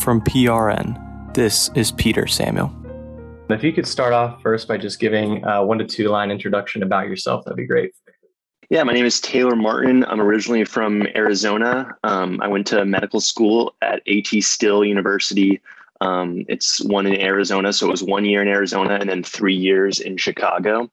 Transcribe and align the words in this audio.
From 0.00 0.22
PRN, 0.22 1.34
this 1.34 1.70
is 1.74 1.92
Peter 1.92 2.26
Samuel. 2.26 2.74
If 3.50 3.62
you 3.62 3.70
could 3.70 3.86
start 3.86 4.14
off 4.14 4.40
first 4.40 4.66
by 4.66 4.78
just 4.78 4.98
giving 4.98 5.44
a 5.44 5.62
one 5.62 5.76
to 5.76 5.84
two 5.84 6.08
line 6.08 6.30
introduction 6.30 6.82
about 6.82 7.06
yourself, 7.06 7.44
that'd 7.44 7.58
be 7.58 7.66
great. 7.66 7.92
Yeah, 8.70 8.82
my 8.82 8.94
name 8.94 9.04
is 9.04 9.20
Taylor 9.20 9.56
Martin. 9.56 10.06
I'm 10.06 10.22
originally 10.22 10.64
from 10.64 11.06
Arizona. 11.14 11.94
Um, 12.02 12.40
I 12.40 12.48
went 12.48 12.66
to 12.68 12.82
medical 12.86 13.20
school 13.20 13.74
at 13.82 14.00
AT 14.08 14.42
Still 14.42 14.86
University. 14.86 15.60
Um, 16.00 16.46
it's 16.48 16.82
one 16.82 17.06
in 17.06 17.20
Arizona, 17.20 17.70
so 17.70 17.86
it 17.86 17.90
was 17.90 18.02
one 18.02 18.24
year 18.24 18.40
in 18.40 18.48
Arizona 18.48 18.94
and 18.94 19.10
then 19.10 19.22
three 19.22 19.54
years 19.54 20.00
in 20.00 20.16
Chicago. 20.16 20.90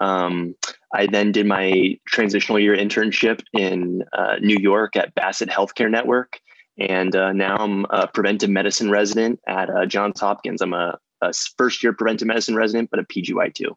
Um, 0.00 0.56
I 0.92 1.06
then 1.06 1.30
did 1.30 1.46
my 1.46 1.96
transitional 2.06 2.58
year 2.58 2.76
internship 2.76 3.40
in 3.52 4.02
uh, 4.12 4.36
New 4.40 4.58
York 4.58 4.96
at 4.96 5.14
Bassett 5.14 5.48
Healthcare 5.48 5.88
Network. 5.90 6.40
And 6.78 7.14
uh, 7.16 7.32
now 7.32 7.56
I'm 7.56 7.86
a 7.90 8.06
preventive 8.06 8.50
medicine 8.50 8.90
resident 8.90 9.40
at 9.46 9.68
uh, 9.68 9.86
Johns 9.86 10.20
Hopkins. 10.20 10.62
I'm 10.62 10.74
a, 10.74 10.98
a, 11.20 11.32
first 11.56 11.82
year 11.82 11.92
preventive 11.92 12.28
medicine 12.28 12.54
resident, 12.54 12.90
but 12.90 13.00
a 13.00 13.04
PGY2. 13.04 13.74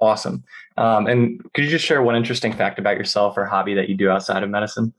Awesome. 0.00 0.44
Um, 0.76 1.06
and 1.06 1.42
could 1.52 1.64
you 1.64 1.70
just 1.70 1.84
share 1.84 2.02
one 2.02 2.16
interesting 2.16 2.52
fact 2.52 2.78
about 2.78 2.96
yourself 2.96 3.36
or 3.36 3.44
hobby 3.44 3.74
that 3.74 3.88
you 3.88 3.94
do 3.94 4.08
outside 4.08 4.42
of 4.42 4.50
medicine? 4.50 4.94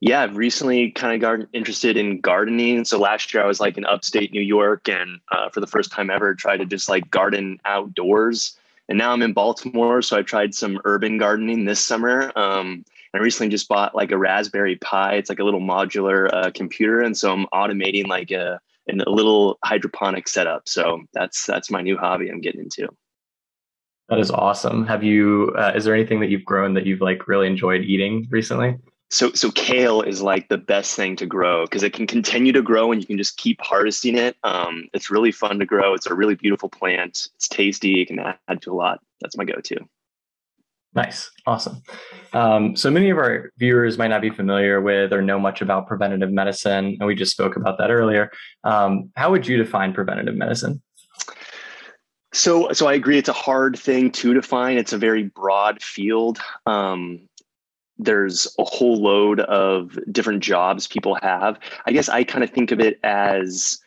Yeah, 0.00 0.22
I've 0.22 0.36
recently 0.36 0.90
kind 0.90 1.14
of 1.14 1.20
gotten 1.20 1.46
interested 1.52 1.96
in 1.96 2.20
gardening. 2.20 2.84
So 2.84 2.98
last 2.98 3.32
year 3.32 3.42
I 3.42 3.46
was 3.46 3.60
like 3.60 3.78
in 3.78 3.84
upstate 3.86 4.32
New 4.32 4.42
York 4.42 4.88
and 4.88 5.20
uh, 5.30 5.48
for 5.50 5.60
the 5.60 5.66
first 5.66 5.92
time 5.92 6.10
ever 6.10 6.34
tried 6.34 6.58
to 6.58 6.66
just 6.66 6.88
like 6.88 7.10
garden 7.10 7.60
outdoors. 7.64 8.56
And 8.88 8.98
now 8.98 9.12
I'm 9.12 9.22
in 9.22 9.32
Baltimore. 9.32 10.02
So 10.02 10.18
I 10.18 10.22
tried 10.22 10.54
some 10.54 10.80
urban 10.84 11.16
gardening 11.18 11.64
this 11.64 11.80
summer. 11.80 12.32
Um, 12.36 12.84
I 13.14 13.18
recently 13.18 13.50
just 13.50 13.68
bought 13.68 13.94
like 13.94 14.10
a 14.10 14.18
Raspberry 14.18 14.76
Pi. 14.76 15.14
It's 15.14 15.28
like 15.28 15.38
a 15.38 15.44
little 15.44 15.60
modular 15.60 16.28
uh, 16.32 16.50
computer. 16.50 17.00
And 17.00 17.16
so 17.16 17.32
I'm 17.32 17.46
automating 17.54 18.08
like 18.08 18.32
a, 18.32 18.60
a 18.90 19.10
little 19.10 19.58
hydroponic 19.64 20.26
setup. 20.26 20.68
So 20.68 21.04
that's, 21.12 21.46
that's 21.46 21.70
my 21.70 21.80
new 21.80 21.96
hobby 21.96 22.28
I'm 22.28 22.40
getting 22.40 22.62
into. 22.62 22.88
That 24.08 24.18
is 24.18 24.30
awesome. 24.30 24.84
Have 24.86 25.04
you, 25.04 25.54
uh, 25.56 25.72
is 25.76 25.84
there 25.84 25.94
anything 25.94 26.20
that 26.20 26.28
you've 26.28 26.44
grown 26.44 26.74
that 26.74 26.86
you've 26.86 27.00
like 27.00 27.28
really 27.28 27.46
enjoyed 27.46 27.82
eating 27.82 28.26
recently? 28.30 28.76
So, 29.10 29.30
so 29.32 29.52
kale 29.52 30.02
is 30.02 30.20
like 30.20 30.48
the 30.48 30.58
best 30.58 30.96
thing 30.96 31.14
to 31.16 31.26
grow 31.26 31.66
because 31.66 31.84
it 31.84 31.92
can 31.92 32.08
continue 32.08 32.52
to 32.52 32.62
grow 32.62 32.90
and 32.90 33.00
you 33.00 33.06
can 33.06 33.16
just 33.16 33.36
keep 33.36 33.60
harvesting 33.60 34.18
it. 34.18 34.36
Um, 34.42 34.88
it's 34.92 35.08
really 35.08 35.30
fun 35.30 35.60
to 35.60 35.66
grow. 35.66 35.94
It's 35.94 36.06
a 36.06 36.14
really 36.14 36.34
beautiful 36.34 36.68
plant. 36.68 37.28
It's 37.36 37.46
tasty. 37.46 38.02
It 38.02 38.08
can 38.08 38.18
add 38.18 38.62
to 38.62 38.72
a 38.72 38.74
lot. 38.74 39.00
That's 39.20 39.36
my 39.36 39.44
go-to. 39.44 39.76
Nice, 40.94 41.30
awesome. 41.46 41.82
Um, 42.32 42.76
so 42.76 42.90
many 42.90 43.10
of 43.10 43.18
our 43.18 43.50
viewers 43.58 43.98
might 43.98 44.08
not 44.08 44.22
be 44.22 44.30
familiar 44.30 44.80
with 44.80 45.12
or 45.12 45.22
know 45.22 45.40
much 45.40 45.60
about 45.60 45.88
preventative 45.88 46.30
medicine, 46.30 46.96
and 46.98 47.06
we 47.06 47.16
just 47.16 47.32
spoke 47.32 47.56
about 47.56 47.78
that 47.78 47.90
earlier. 47.90 48.30
Um, 48.62 49.10
how 49.16 49.32
would 49.32 49.46
you 49.46 49.56
define 49.56 49.92
preventative 49.92 50.36
medicine? 50.36 50.82
So, 52.32 52.72
so 52.72 52.86
I 52.86 52.94
agree. 52.94 53.18
It's 53.18 53.28
a 53.28 53.32
hard 53.32 53.78
thing 53.78 54.10
to 54.12 54.34
define. 54.34 54.76
It's 54.76 54.92
a 54.92 54.98
very 54.98 55.24
broad 55.24 55.82
field. 55.82 56.38
Um, 56.66 57.28
there's 57.98 58.52
a 58.58 58.64
whole 58.64 59.00
load 59.00 59.40
of 59.40 59.98
different 60.10 60.42
jobs 60.42 60.86
people 60.86 61.16
have. 61.22 61.58
I 61.86 61.92
guess 61.92 62.08
I 62.08 62.24
kind 62.24 62.42
of 62.42 62.50
think 62.50 62.72
of 62.72 62.80
it 62.80 62.98
as 63.04 63.78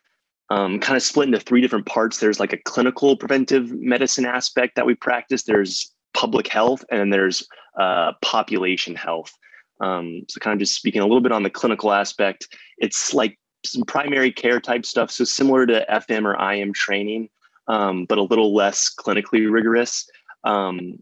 um, 0.49 0.79
kind 0.79 0.95
of 0.95 1.03
split 1.03 1.27
into 1.27 1.39
three 1.39 1.59
different 1.59 1.85
parts. 1.85 2.19
There's 2.19 2.39
like 2.39 2.53
a 2.53 2.57
clinical 2.57 3.17
preventive 3.17 3.71
medicine 3.71 4.25
aspect 4.25 4.75
that 4.75 4.85
we 4.85 4.95
practice. 4.95 5.43
There's 5.43 5.93
public 6.17 6.47
health, 6.47 6.83
and 6.89 6.99
then 6.99 7.09
there's 7.11 7.47
uh, 7.79 8.11
population 8.23 8.95
health. 8.95 9.31
Um, 9.79 10.23
so, 10.27 10.39
kind 10.39 10.53
of 10.53 10.59
just 10.59 10.75
speaking 10.75 11.01
a 11.01 11.05
little 11.05 11.21
bit 11.21 11.31
on 11.31 11.43
the 11.43 11.49
clinical 11.49 11.93
aspect, 11.93 12.47
it's 12.79 13.13
like 13.13 13.37
some 13.63 13.83
primary 13.83 14.31
care 14.31 14.59
type 14.59 14.85
stuff. 14.85 15.11
So, 15.11 15.23
similar 15.23 15.67
to 15.67 15.85
FM 15.89 16.25
or 16.25 16.51
IM 16.51 16.73
training, 16.73 17.29
um, 17.67 18.05
but 18.05 18.17
a 18.17 18.23
little 18.23 18.55
less 18.55 18.91
clinically 18.93 19.49
rigorous. 19.49 20.09
Um, 20.43 20.97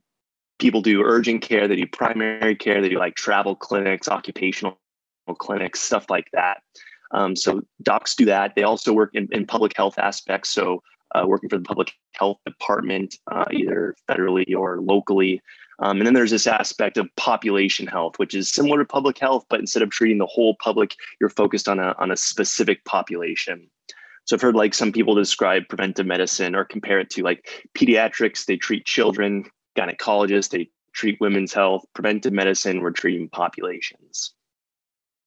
people 0.60 0.82
do 0.82 1.02
urgent 1.04 1.42
care, 1.42 1.68
they 1.68 1.78
do 1.78 1.88
primary 1.88 2.56
care, 2.56 2.82
they 2.82 2.90
do 2.90 3.00
like 3.00 3.16
travel 3.16 3.56
clinics, 3.56 4.10
occupational 4.10 4.78
clinics, 5.40 5.80
stuff 5.80 6.10
like 6.10 6.28
that. 6.34 6.58
Um, 7.12 7.36
so 7.36 7.62
docs 7.82 8.16
do 8.16 8.26
that. 8.26 8.54
They 8.56 8.64
also 8.64 8.92
work 8.92 9.12
in, 9.14 9.30
in 9.32 9.46
public 9.46 9.76
health 9.78 9.98
aspects. 9.98 10.50
So 10.50 10.82
uh, 11.16 11.26
working 11.26 11.50
for 11.50 11.58
the 11.58 11.64
public 11.64 11.94
health 12.14 12.38
department, 12.46 13.16
uh, 13.32 13.46
either 13.52 13.96
federally 14.10 14.56
or 14.56 14.82
locally. 14.82 15.42
Um, 15.80 15.98
and 15.98 16.08
then 16.08 16.14
there's 16.14 16.32
this 16.32 16.48
aspect 16.48 16.98
of 16.98 17.10
population 17.18 17.88
health, 17.88 18.18
which 18.18 18.34
is 18.34 18.50
similar 18.50 18.80
to 18.80 18.86
public 18.86 19.18
health, 19.18 19.46
but 19.50 19.60
instead 19.60 19.84
of 19.84 19.90
treating 19.90 20.18
the 20.18 20.26
whole 20.26 20.56
public, 20.62 20.96
you're 21.20 21.30
focused 21.30 21.68
on 21.68 21.80
a, 21.80 21.96
on 22.00 22.12
a 22.12 22.18
specific 22.18 22.84
population. 22.86 23.70
So 24.26 24.36
I've 24.36 24.42
heard 24.42 24.56
like 24.56 24.74
some 24.74 24.92
people 24.92 25.14
describe 25.16 25.68
preventive 25.70 26.06
medicine 26.06 26.56
or 26.56 26.66
compare 26.66 27.00
it 27.00 27.10
to 27.12 27.24
like 27.24 27.68
pediatrics, 27.78 28.46
they 28.46 28.58
treat 28.58 28.86
children, 28.86 29.46
gynecologists, 29.78 30.50
they 30.50 30.70
treat 30.94 31.20
women's 31.20 31.54
health, 31.54 31.86
preventive 31.94 32.34
medicine, 32.34 32.82
we're 32.82 32.92
treating 32.92 33.30
populations. 33.30 34.34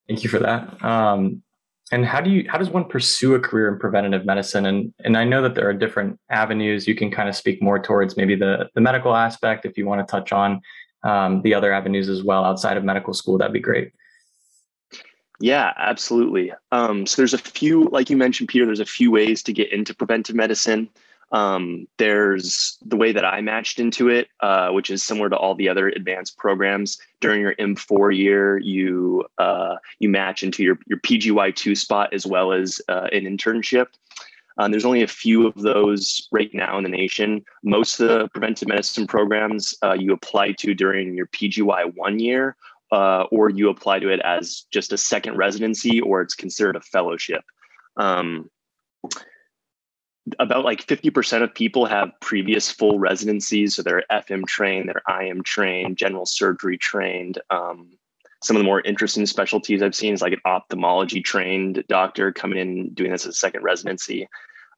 Thank 0.09 0.25
you 0.25 0.31
for 0.31 0.39
that. 0.39 0.83
Um, 0.83 1.43
and 1.91 2.05
how 2.05 2.21
do 2.21 2.31
you 2.31 2.45
how 2.49 2.59
does 2.59 2.71
one 2.71 2.85
pursue 2.85 3.35
a 3.35 3.41
career 3.41 3.69
in 3.69 3.79
preventative 3.79 4.27
medicine? 4.27 4.67
And 4.67 4.93
and 5.05 5.17
I 5.17 5.25
know 5.25 5.43
that 5.43 5.55
there 5.55 5.69
are 5.69 5.75
different 5.75 6.19
avenues. 6.31 6.87
You 6.87 6.95
can 6.95 7.11
kind 7.11 7.29
of 7.29 7.37
speak 7.37 7.63
more 7.63 7.79
towards 7.79 8.17
maybe 8.17 8.37
the 8.37 8.69
the 8.75 8.81
medical 8.81 9.15
aspect 9.15 9.65
if 9.65 9.79
you 9.79 9.87
want 9.87 10.07
to 10.07 10.11
touch 10.11 10.33
on 10.33 10.61
um, 11.03 11.43
the 11.43 11.55
other 11.55 11.73
avenues 11.73 12.09
as 12.09 12.23
well 12.23 12.45
outside 12.45 12.77
of 12.77 12.85
medical 12.85 13.15
school. 13.15 13.39
That'd 13.39 13.53
be 13.53 13.61
great. 13.61 13.93
Yeah, 15.41 15.73
absolutely. 15.77 16.53
Um, 16.73 17.07
so 17.07 17.23
there's 17.23 17.35
a 17.35 17.39
few, 17.39 17.85
like 17.91 18.11
you 18.11 18.17
mentioned, 18.17 18.49
Peter. 18.49 18.67
There's 18.67 18.81
a 18.81 18.85
few 18.85 19.13
ways 19.13 19.43
to 19.45 19.53
get 19.53 19.73
into 19.73 19.95
preventive 19.95 20.35
medicine. 20.35 20.91
Um, 21.31 21.87
there's 21.99 22.79
the 22.85 22.97
way 22.97 23.13
that 23.13 23.25
I 23.25 23.41
matched 23.41 23.79
into 23.79 24.09
it, 24.09 24.29
uh, 24.41 24.71
which 24.71 24.91
is 24.91 25.03
similar 25.03 25.29
to 25.29 25.37
all 25.37 25.55
the 25.55 25.69
other 25.69 25.89
advanced 25.89 26.39
programs. 26.39 26.99
During 27.21 27.43
your 27.43 27.55
M4 27.57 28.17
year, 28.17 28.59
you 28.59 29.25
uh, 29.37 29.77
you 29.99 30.09
match 30.09 30.43
into 30.43 30.63
your 30.63 30.79
your 30.87 30.99
PGY2 31.01 31.77
spot 31.77 32.15
as 32.15 32.27
well 32.27 32.53
as 32.53 32.81
uh, 32.89 33.09
an 33.13 33.25
internship. 33.25 33.89
Um, 34.59 34.73
there's 34.73 34.85
only 34.85 35.03
a 35.03 35.09
few 35.09 35.47
of 35.47 35.55
those 35.55 36.29
right 36.33 36.53
now 36.53 36.79
in 36.79 36.83
the 36.83 36.91
nation. 36.91 37.45
Most 37.63 38.01
of 38.01 38.09
the 38.09 38.29
preventive 38.29 38.67
medicine 38.67 39.07
programs 39.07 39.73
uh, 39.85 39.93
you 39.93 40.13
apply 40.13 40.53
to 40.53 40.75
during 40.75 41.15
your 41.15 41.27
PGY 41.27 41.93
one 41.95 42.19
year, 42.19 42.57
uh, 42.91 43.25
or 43.31 43.51
you 43.51 43.69
apply 43.69 44.01
to 44.01 44.09
it 44.09 44.21
as 44.21 44.67
just 44.73 44.93
a 44.93 44.99
second 44.99 45.37
residency, 45.37 46.01
or 46.01 46.23
it's 46.23 46.35
considered 46.35 46.75
a 46.75 46.81
fellowship. 46.81 47.45
Um, 47.97 48.51
about 50.39 50.65
like 50.65 50.87
50% 50.87 51.43
of 51.43 51.55
people 51.55 51.87
have 51.87 52.11
previous 52.21 52.71
full 52.71 52.99
residencies. 52.99 53.77
So 53.77 53.83
they're 53.83 54.05
FM 54.11 54.47
trained, 54.47 54.89
they're 54.89 55.21
IM 55.21 55.43
trained, 55.43 55.97
general 55.97 56.27
surgery 56.27 56.79
trained. 56.79 57.39
Um, 57.51 57.91
some 58.43 58.57
of 58.57 58.61
the 58.61 58.65
more 58.65 58.81
interesting 58.83 59.27
specialties 59.27 59.83
I've 59.83 59.95
seen 59.95 60.15
is 60.15 60.23
like 60.23 60.33
an 60.33 60.41
ophthalmology 60.45 61.21
trained 61.21 61.85
doctor 61.89 62.33
coming 62.33 62.59
in 62.59 62.95
doing 62.95 63.11
this 63.11 63.27
as 63.27 63.35
a 63.35 63.39
second 63.39 63.63
residency. 63.63 64.29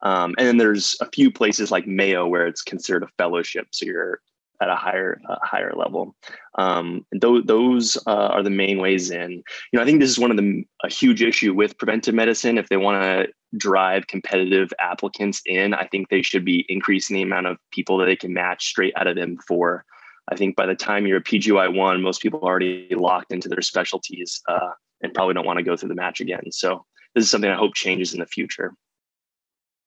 Um, 0.03 0.35
and 0.39 0.47
then 0.47 0.57
there's 0.57 0.97
a 1.01 1.11
few 1.11 1.31
places 1.31 1.71
like 1.71 1.87
Mayo 1.87 2.27
where 2.27 2.47
it's 2.47 2.63
considered 2.63 3.03
a 3.03 3.09
fellowship. 3.19 3.69
So 3.73 3.85
you're 3.85 4.21
at 4.61 4.69
a 4.69 4.75
higher 4.75 5.21
uh, 5.29 5.37
higher 5.43 5.73
level. 5.75 6.15
Um, 6.59 7.07
th- 7.21 7.45
those 7.45 7.97
uh, 8.07 8.29
are 8.29 8.43
the 8.43 8.51
main 8.51 8.79
ways 8.79 9.11
in. 9.11 9.31
You 9.31 9.43
know, 9.75 9.83
I 9.83 9.85
think 9.85 10.01
this 10.01 10.11
is 10.11 10.19
one 10.19 10.31
of 10.31 10.37
the 10.37 10.65
a 10.85 10.89
huge 10.89 11.23
issue 11.23 11.55
with 11.55 11.79
preventive 11.79 12.15
medicine. 12.15 12.59
If 12.59 12.69
they 12.69 12.77
want 12.77 13.03
to 13.03 13.29
drive 13.57 14.07
competitive 14.07 14.73
applicants 14.81 15.43
in, 15.47 15.75
I 15.75 15.87
think 15.87 16.09
they 16.09 16.23
should 16.23 16.45
be 16.45 16.65
increasing 16.69 17.17
the 17.17 17.23
amount 17.23 17.47
of 17.47 17.59
people 17.73 17.99
that 17.99 18.07
they 18.07 18.17
can 18.17 18.33
match 18.33 18.67
straight 18.67 18.95
out 18.97 19.07
of 19.07 19.17
M4. 19.17 19.81
I 20.31 20.37
think 20.37 20.55
by 20.57 20.67
the 20.67 20.77
time 20.77 21.07
you're 21.07 21.19
a 21.19 21.23
PGY 21.23 21.75
one, 21.75 22.03
most 22.03 22.23
people 22.23 22.41
are 22.41 22.51
already 22.51 22.89
locked 22.95 23.33
into 23.33 23.49
their 23.49 23.63
specialties 23.63 24.41
uh, 24.49 24.71
and 25.03 25.13
probably 25.13 25.35
don't 25.35 25.47
want 25.47 25.59
to 25.59 25.65
go 25.65 25.77
through 25.77 25.89
the 25.89 25.95
match 25.95 26.21
again. 26.21 26.53
So 26.53 26.85
this 27.15 27.25
is 27.25 27.31
something 27.31 27.51
I 27.51 27.57
hope 27.57 27.75
changes 27.75 28.13
in 28.13 28.21
the 28.21 28.27
future. 28.27 28.73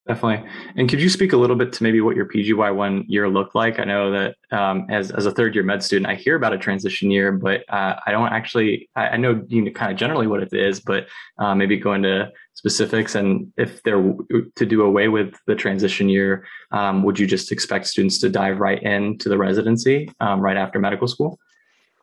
Definitely. 0.06 0.50
And 0.76 0.90
could 0.90 1.00
you 1.00 1.08
speak 1.08 1.32
a 1.32 1.38
little 1.38 1.56
bit 1.56 1.72
to 1.74 1.84
maybe 1.84 2.02
what 2.02 2.18
your 2.18 2.26
PGY 2.26 2.76
one 2.76 3.06
year 3.08 3.30
looked 3.30 3.56
like? 3.56 3.80
I 3.80 3.86
know 3.86 4.12
that 4.12 4.36
um, 4.52 4.86
as, 4.90 5.12
as 5.12 5.26
a 5.26 5.32
third 5.32 5.56
year 5.56 5.64
med 5.64 5.82
student, 5.82 6.12
I 6.12 6.16
hear 6.16 6.36
about 6.36 6.52
a 6.52 6.58
transition 6.58 7.10
year, 7.10 7.32
but 7.32 7.64
uh, 7.70 7.96
I 8.06 8.12
don't 8.12 8.28
actually, 8.28 8.90
I, 8.98 9.10
I, 9.10 9.18
know 9.18 9.42
you 9.48 9.62
know 9.62 9.72
kind 9.72 9.94
of 9.94 9.98
generally 9.98 10.28
what 10.28 10.44
it 10.44 10.52
is, 10.52 10.82
but 10.82 11.08
uh, 11.38 11.56
maybe 11.56 11.78
go 11.78 11.94
into 11.94 12.30
specifics. 12.54 13.16
And 13.16 13.54
if 13.56 13.82
they're 13.84 14.14
to 14.58 14.66
do 14.66 14.82
away 14.82 15.08
with 15.08 15.36
the 15.48 15.56
transition 15.56 16.10
year, 16.10 16.46
um, 16.72 17.04
would 17.04 17.18
you 17.18 17.26
just 17.26 17.50
expect 17.54 17.88
students 17.88 18.20
to 18.20 18.30
dive 18.30 18.60
right 18.60 18.84
into 18.84 19.30
the 19.30 19.38
residency 19.38 20.12
um, 20.20 20.42
right 20.42 20.58
after 20.58 20.80
medical 20.80 21.08
school? 21.08 21.40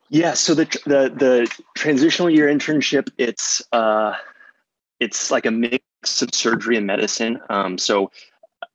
Yeah. 0.09 0.33
So 0.33 0.55
the, 0.55 0.65
the, 0.87 1.13
the 1.15 1.55
transitional 1.77 2.31
year 2.31 2.49
internship, 2.49 3.11
it's, 3.19 3.63
uh, 3.73 4.15
it's 5.01 5.31
like 5.31 5.45
a 5.45 5.51
mix 5.51 5.85
of 6.05 6.35
surgery 6.35 6.77
and 6.77 6.87
medicine. 6.87 7.41
Um, 7.51 7.79
so 7.79 8.11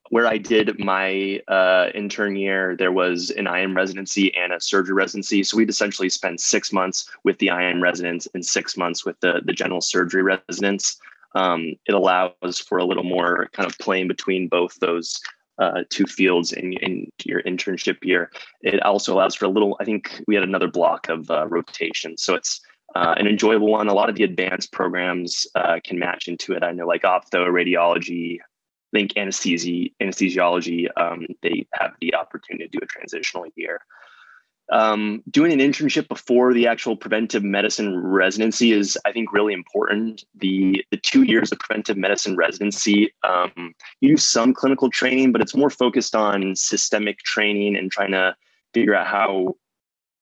where 0.09 0.27
I 0.27 0.37
did 0.37 0.79
my 0.79 1.41
uh, 1.47 1.89
intern 1.95 2.35
year, 2.35 2.75
there 2.75 2.91
was 2.91 3.31
an 3.31 3.47
IM 3.47 3.75
residency 3.75 4.33
and 4.35 4.53
a 4.53 4.61
surgery 4.61 4.93
residency. 4.93 5.43
So 5.43 5.57
we'd 5.57 5.69
essentially 5.69 6.09
spend 6.09 6.39
six 6.39 6.71
months 6.71 7.09
with 7.23 7.39
the 7.39 7.47
IM 7.47 7.81
residents 7.81 8.27
and 8.33 8.45
six 8.45 8.77
months 8.77 9.03
with 9.03 9.19
the, 9.21 9.41
the 9.43 9.53
general 9.53 9.81
surgery 9.81 10.21
residents. 10.21 10.99
um, 11.33 11.75
it 11.85 11.93
allows 11.93 12.59
for 12.59 12.77
a 12.77 12.85
little 12.85 13.03
more 13.03 13.49
kind 13.51 13.69
of 13.69 13.77
playing 13.79 14.07
between 14.07 14.47
both 14.47 14.79
those 14.79 15.19
uh, 15.57 15.83
two 15.89 16.05
fields 16.05 16.51
in, 16.51 16.73
in 16.73 17.11
your 17.23 17.41
internship 17.43 18.03
year. 18.03 18.31
It 18.61 18.81
also 18.83 19.13
allows 19.13 19.35
for 19.35 19.45
a 19.45 19.49
little, 19.49 19.77
I 19.79 19.85
think 19.85 20.21
we 20.27 20.35
had 20.35 20.43
another 20.43 20.67
block 20.67 21.09
of 21.09 21.29
uh, 21.31 21.47
rotation. 21.47 22.17
So 22.17 22.35
it's 22.35 22.61
uh, 22.95 23.13
an 23.17 23.27
enjoyable 23.27 23.67
one. 23.67 23.87
A 23.87 23.93
lot 23.93 24.09
of 24.09 24.15
the 24.15 24.23
advanced 24.23 24.71
programs 24.71 25.45
uh, 25.55 25.79
can 25.83 25.99
match 25.99 26.27
into 26.27 26.53
it. 26.53 26.63
I 26.63 26.71
know 26.71 26.87
like 26.87 27.03
ophtho, 27.03 27.47
radiology, 27.47 28.39
I 28.39 28.97
think 28.97 29.13
anesthesi, 29.13 29.93
anesthesiology, 30.01 30.87
um, 30.95 31.27
they 31.41 31.67
have 31.73 31.91
the 31.99 32.15
opportunity 32.15 32.67
to 32.67 32.77
do 32.77 32.79
a 32.81 32.85
transitional 32.85 33.45
year. 33.55 33.81
Um, 34.71 35.21
doing 35.29 35.51
an 35.51 35.59
internship 35.59 36.07
before 36.07 36.53
the 36.53 36.65
actual 36.65 36.95
preventive 36.95 37.43
medicine 37.43 37.99
residency 37.99 38.71
is, 38.71 38.97
I 39.05 39.11
think, 39.11 39.31
really 39.31 39.53
important. 39.53 40.23
The 40.33 40.83
the 40.89 40.97
two 40.97 41.21
years 41.21 41.51
of 41.51 41.59
preventive 41.59 41.97
medicine 41.97 42.35
residency, 42.35 43.13
um, 43.23 43.75
you 44.01 44.09
do 44.09 44.17
some 44.17 44.53
clinical 44.55 44.89
training, 44.89 45.33
but 45.33 45.41
it's 45.41 45.55
more 45.55 45.69
focused 45.69 46.15
on 46.15 46.55
systemic 46.55 47.19
training 47.19 47.75
and 47.75 47.91
trying 47.91 48.11
to 48.11 48.35
figure 48.73 48.95
out 48.95 49.05
how 49.05 49.55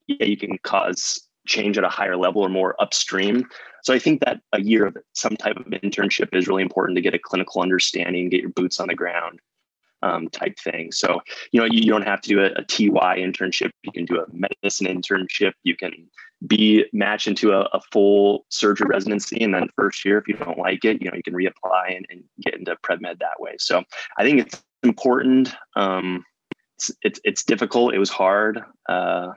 yeah, 0.08 0.26
you 0.26 0.36
can 0.36 0.58
cause 0.64 1.26
change 1.46 1.78
at 1.78 1.84
a 1.84 1.90
higher 1.90 2.18
level 2.18 2.42
or 2.42 2.50
more 2.50 2.76
upstream. 2.82 3.46
So 3.84 3.94
I 3.94 4.00
think 4.00 4.22
that 4.22 4.42
a 4.54 4.62
year 4.62 4.86
of 4.86 4.98
some 5.14 5.36
type 5.36 5.58
of 5.58 5.66
internship 5.66 6.34
is 6.34 6.48
really 6.48 6.62
important 6.62 6.96
to 6.96 7.02
get 7.02 7.14
a 7.14 7.20
clinical 7.20 7.62
understanding, 7.62 8.30
get 8.30 8.42
your 8.42 8.50
boots 8.50 8.80
on 8.80 8.88
the 8.88 8.96
ground 8.96 9.40
um, 10.04 10.28
type 10.30 10.58
thing. 10.60 10.92
So, 10.92 11.22
you 11.52 11.60
know, 11.60 11.68
you, 11.70 11.90
don't 11.90 12.06
have 12.06 12.22
to 12.22 12.30
do 12.30 12.40
a, 12.42 12.48
a, 12.56 12.64
TY 12.64 13.18
internship. 13.18 13.72
You 13.84 13.92
can 13.92 14.06
do 14.06 14.20
a 14.20 14.26
medicine 14.32 14.88
internship. 14.88 15.54
You 15.64 15.76
can 15.76 15.92
be 16.46 16.86
matched 16.92 17.28
into 17.28 17.52
a, 17.54 17.62
a, 17.74 17.82
full 17.92 18.46
surgery 18.50 18.88
residency. 18.90 19.42
And 19.42 19.54
then 19.54 19.70
first 19.78 20.04
year, 20.04 20.18
if 20.18 20.28
you 20.28 20.36
don't 20.36 20.58
like 20.58 20.84
it, 20.84 21.02
you 21.02 21.10
know, 21.10 21.16
you 21.16 21.24
can 21.24 21.34
reapply 21.34 21.96
and, 21.96 22.06
and 22.10 22.24
get 22.42 22.56
into 22.56 22.76
PrevMed 22.84 23.20
that 23.20 23.40
way. 23.40 23.56
So 23.60 23.84
I 24.18 24.24
think 24.24 24.42
it's 24.42 24.62
important. 24.84 25.56
Um, 25.76 26.26
it's, 26.78 26.92
it's, 27.02 27.20
it's 27.24 27.44
difficult. 27.44 27.94
It 27.94 28.00
was 28.00 28.10
hard. 28.10 28.62
Uh, 28.90 29.30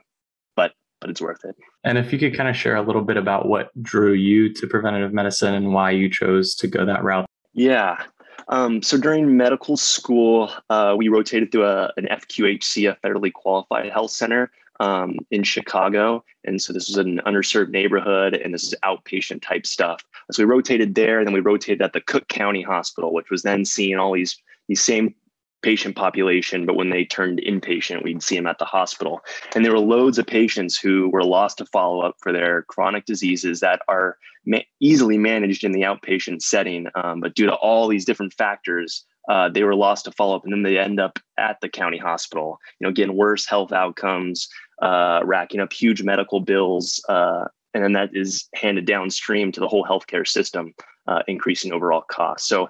but 1.07 1.11
it's 1.11 1.21
worth 1.21 1.45
it. 1.45 1.55
And 1.85 1.97
if 1.97 2.11
you 2.11 2.19
could 2.19 2.35
kind 2.35 2.49
of 2.49 2.55
share 2.55 2.75
a 2.75 2.81
little 2.81 3.01
bit 3.01 3.15
about 3.15 3.47
what 3.47 3.71
drew 3.81 4.11
you 4.11 4.53
to 4.53 4.67
preventative 4.67 5.13
medicine 5.13 5.53
and 5.53 5.73
why 5.73 5.91
you 5.91 6.09
chose 6.09 6.53
to 6.55 6.67
go 6.67 6.85
that 6.85 7.01
route. 7.01 7.25
Yeah. 7.53 8.03
Um, 8.49 8.81
so 8.81 8.97
during 8.97 9.37
medical 9.37 9.77
school, 9.77 10.51
uh, 10.69 10.95
we 10.97 11.07
rotated 11.07 11.51
through 11.51 11.65
a, 11.65 11.93
an 11.95 12.07
FQHC, 12.11 12.91
a 12.91 13.07
federally 13.07 13.31
qualified 13.31 13.89
health 13.89 14.11
center 14.11 14.51
um, 14.81 15.17
in 15.31 15.43
Chicago. 15.43 16.25
And 16.43 16.61
so 16.61 16.73
this 16.73 16.89
was 16.89 16.97
an 16.97 17.21
underserved 17.25 17.69
neighborhood 17.69 18.33
and 18.33 18.53
this 18.53 18.63
is 18.63 18.75
outpatient 18.83 19.41
type 19.41 19.65
stuff. 19.65 20.03
So 20.33 20.43
we 20.43 20.49
rotated 20.49 20.95
there 20.95 21.19
and 21.19 21.27
then 21.27 21.33
we 21.33 21.39
rotated 21.39 21.81
at 21.81 21.93
the 21.93 22.01
Cook 22.01 22.27
County 22.27 22.63
Hospital, 22.63 23.13
which 23.13 23.29
was 23.29 23.43
then 23.43 23.63
seeing 23.63 23.95
all 23.95 24.13
these, 24.13 24.37
these 24.67 24.83
same 24.83 25.15
patient 25.61 25.95
population, 25.95 26.65
but 26.65 26.75
when 26.75 26.89
they 26.89 27.05
turned 27.05 27.39
inpatient, 27.39 28.03
we'd 28.03 28.23
see 28.23 28.35
them 28.35 28.47
at 28.47 28.59
the 28.59 28.65
hospital. 28.65 29.21
And 29.55 29.65
there 29.65 29.71
were 29.71 29.79
loads 29.79 30.17
of 30.17 30.27
patients 30.27 30.77
who 30.77 31.09
were 31.09 31.23
lost 31.23 31.57
to 31.57 31.65
follow 31.65 32.01
up 32.01 32.15
for 32.21 32.31
their 32.31 32.63
chronic 32.63 33.05
diseases 33.05 33.59
that 33.61 33.81
are 33.87 34.17
ma- 34.45 34.59
easily 34.79 35.17
managed 35.17 35.63
in 35.63 35.71
the 35.71 35.81
outpatient 35.81 36.41
setting. 36.41 36.87
Um, 36.95 37.19
but 37.19 37.35
due 37.35 37.47
to 37.47 37.55
all 37.55 37.87
these 37.87 38.05
different 38.05 38.33
factors, 38.33 39.03
uh, 39.29 39.49
they 39.49 39.63
were 39.63 39.75
lost 39.75 40.05
to 40.05 40.11
follow 40.11 40.35
up, 40.35 40.43
and 40.45 40.53
then 40.53 40.63
they 40.63 40.77
end 40.77 40.99
up 40.99 41.19
at 41.37 41.57
the 41.61 41.69
county 41.69 41.97
hospital. 41.97 42.59
You 42.79 42.87
know, 42.87 42.93
getting 42.93 43.17
worse 43.17 43.47
health 43.47 43.73
outcomes, 43.73 44.47
uh, 44.81 45.19
racking 45.23 45.59
up 45.59 45.73
huge 45.73 46.01
medical 46.01 46.39
bills, 46.39 47.03
uh, 47.09 47.45
and 47.73 47.83
then 47.83 47.93
that 47.93 48.09
is 48.13 48.47
handed 48.55 48.85
downstream 48.85 49.51
to 49.51 49.59
the 49.59 49.67
whole 49.67 49.85
healthcare 49.85 50.25
system, 50.25 50.73
uh, 51.07 51.23
increasing 51.27 51.73
overall 51.73 52.03
costs. 52.09 52.47
So 52.47 52.69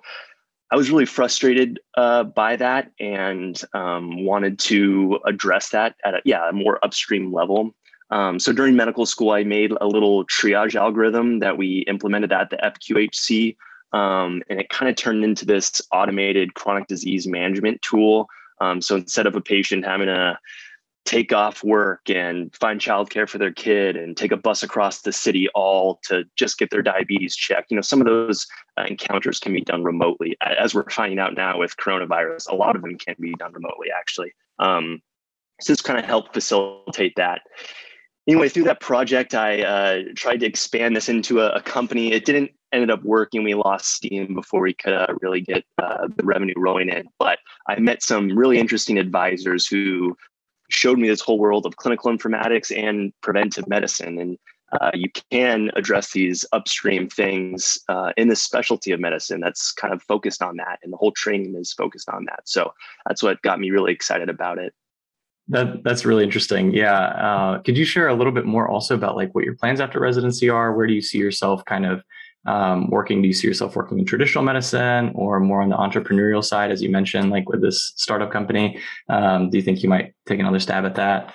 I 0.72 0.75
was 0.75 0.92
really 0.92 1.06
frustrated 1.06 1.80
uh, 1.96 2.24
by 2.24 2.58
that 2.58 2.92
and 3.00 3.60
um, 3.74 4.25
wanted 4.25 4.60
to 4.60 5.19
address 5.25 5.69
that 5.69 5.96
at 6.04 6.16
a, 6.16 6.22
yeah 6.25 6.50
a 6.50 6.54
more 6.54 6.84
upstream 6.84 7.31
level. 7.31 7.74
Um, 8.10 8.40
so 8.40 8.54
during 8.54 8.75
medical 8.75 9.06
school, 9.06 9.31
I 9.31 9.44
made 9.44 9.72
a 9.80 9.88
little 9.88 10.25
triage 10.25 10.75
algorithm 10.75 11.40
that 11.40 11.58
we 11.58 11.80
implemented 11.88 12.31
at 12.31 12.50
the 12.50 12.58
FQHC, 12.58 13.58
um, 13.94 14.42
and 14.50 14.60
it 14.60 14.69
kind 14.69 14.90
of 14.90 14.96
turned 14.96 15.24
into 15.24 15.46
this 15.46 15.81
automated 15.92 16.54
chronic 16.54 16.88
disease 16.88 17.28
management 17.28 17.81
tool. 17.81 18.28
Um, 18.60 18.81
so 18.81 18.96
instead 18.96 19.28
of 19.28 19.36
a 19.36 19.42
patient 19.42 19.86
having 19.86 20.10
a 20.10 20.40
take 21.07 21.31
off 21.31 21.63
work 21.63 22.09
and 22.09 22.54
find 22.54 22.81
childcare 22.81 23.27
for 23.27 23.38
their 23.38 23.54
kid 23.54 23.95
and 23.95 24.18
take 24.18 24.33
a 24.33 24.38
bus 24.38 24.62
across 24.62 25.01
the 25.01 25.13
city 25.13 25.48
all 25.56 26.01
to 26.04 26.25
just 26.36 26.59
get 26.59 26.69
their 26.69 26.81
diabetes 26.81 27.33
checked. 27.33 27.71
You 27.71 27.75
know, 27.75 27.81
some 27.81 28.01
of 28.01 28.07
those 28.07 28.45
uh, 28.77 28.83
encounters 28.83 29.39
can 29.39 29.54
be 29.54 29.62
done 29.62 29.86
remotely. 29.86 30.36
As 30.42 30.75
we're 30.75 30.89
finding 30.89 31.18
out 31.18 31.33
now 31.33 31.57
with 31.57 31.77
coronavirus, 31.77 32.50
a 32.50 32.56
lot 32.56 32.75
of 32.75 32.81
them 32.81 32.98
can 32.98 33.15
be 33.21 33.33
done 33.36 33.54
remotely, 33.54 33.88
actually. 33.98 34.33
Um, 34.59 35.01
so 35.62 35.71
this 35.71 35.81
kind 35.81 35.98
of 35.98 36.04
helped 36.04 36.33
facilitate 36.33 37.13
that. 37.15 37.42
Anyway, 38.27 38.50
through 38.50 38.65
that 38.65 38.81
project, 38.81 39.33
I 39.33 39.62
uh, 39.62 40.00
tried 40.13 40.42
to 40.42 40.45
expand 40.45 40.94
this 40.94 41.07
into 41.07 41.39
a, 41.39 41.51
a, 41.51 41.62
company. 41.62 42.12
It 42.12 42.25
didn't 42.25 42.51
ended 42.74 42.92
up 42.92 43.01
working. 43.06 43.44
We 43.44 43.53
lost 43.53 43.94
steam 43.94 44.36
before 44.36 44.60
we 44.60 44.74
could 44.74 44.92
uh, 44.92 45.07
really 45.21 45.39
get 45.39 45.63
uh, 45.81 46.10
the 46.13 46.25
revenue 46.25 46.53
rolling 46.57 46.89
in. 46.89 47.07
But 47.18 47.39
I 47.69 47.80
met 47.80 48.03
some 48.03 48.38
really 48.38 48.60
interesting 48.60 49.00
advisors 49.00 49.65
who 49.65 50.18
showed 50.69 51.00
me 51.00 51.08
this 51.08 51.22
whole 51.22 51.40
world 51.40 51.66
of 51.66 51.78
clinical 51.78 52.12
informatics 52.12 52.75
and 52.75 53.14
preventive 53.22 53.68
medicine. 53.68 54.19
And 54.19 54.38
uh, 54.80 54.92
you 54.94 55.10
can 55.31 55.72
address 55.75 56.12
these 56.12 56.44
upstream 56.52 57.08
things 57.10 57.80
uh, 57.88 58.12
in 58.18 58.28
the 58.28 58.36
specialty 58.36 58.92
of 58.92 59.00
medicine 59.00 59.40
that's 59.40 59.72
kind 59.72 59.94
of 59.94 60.04
focused 60.04 60.42
on 60.42 60.58
that. 60.58 60.80
And 60.84 60.92
the 60.92 60.98
whole 60.98 61.14
training 61.14 61.56
is 61.56 61.74
focused 61.74 62.10
on 62.10 62.25
that. 62.25 62.42
So 62.46 62.74
that's 63.08 63.24
what 63.24 63.42
got 63.42 63.60
me 63.60 63.72
really 63.72 63.94
excited 63.94 64.30
about 64.30 64.58
it. 64.58 64.74
That 65.50 65.84
that's 65.84 66.06
really 66.06 66.25
interesting. 66.25 66.74
Yeah. 66.74 67.00
Uh, 67.00 67.60
could 67.60 67.78
you 67.78 67.86
share 67.86 68.10
a 68.10 68.13
little 68.13 68.34
bit 68.34 68.46
more 68.46 68.68
also 68.68 68.96
about 68.96 69.16
like 69.16 69.34
what 69.34 69.46
your 69.46 69.56
plans 69.56 69.80
after 69.80 70.00
residency 70.00 70.50
are? 70.50 70.74
Where 70.74 70.88
do 70.88 70.94
you 70.94 71.02
see 71.02 71.18
yourself 71.18 71.63
kind 71.63 71.86
of 71.86 72.04
um, 72.48 72.90
working? 72.90 73.22
Do 73.22 73.28
you 73.28 73.34
see 73.34 73.48
yourself 73.48 73.76
working 73.76 74.00
in 74.00 74.06
traditional 74.06 74.44
medicine 74.44 75.12
or 75.14 75.40
more 75.40 75.62
on 75.62 75.70
the 75.70 75.76
entrepreneurial 75.76 76.44
side, 76.44 76.72
as 76.72 76.82
you 76.82 76.90
mentioned, 76.90 77.30
like 77.30 77.48
with 77.50 77.62
this 77.62 77.94
startup 77.96 78.32
company? 78.32 78.80
Um, 79.10 79.50
do 79.50 79.58
you 79.58 79.64
think 79.64 79.84
you 79.84 79.90
might 79.90 80.14
take 80.26 80.40
another 80.40 80.60
stab 80.60 80.86
at 80.86 80.96
that? 80.96 81.34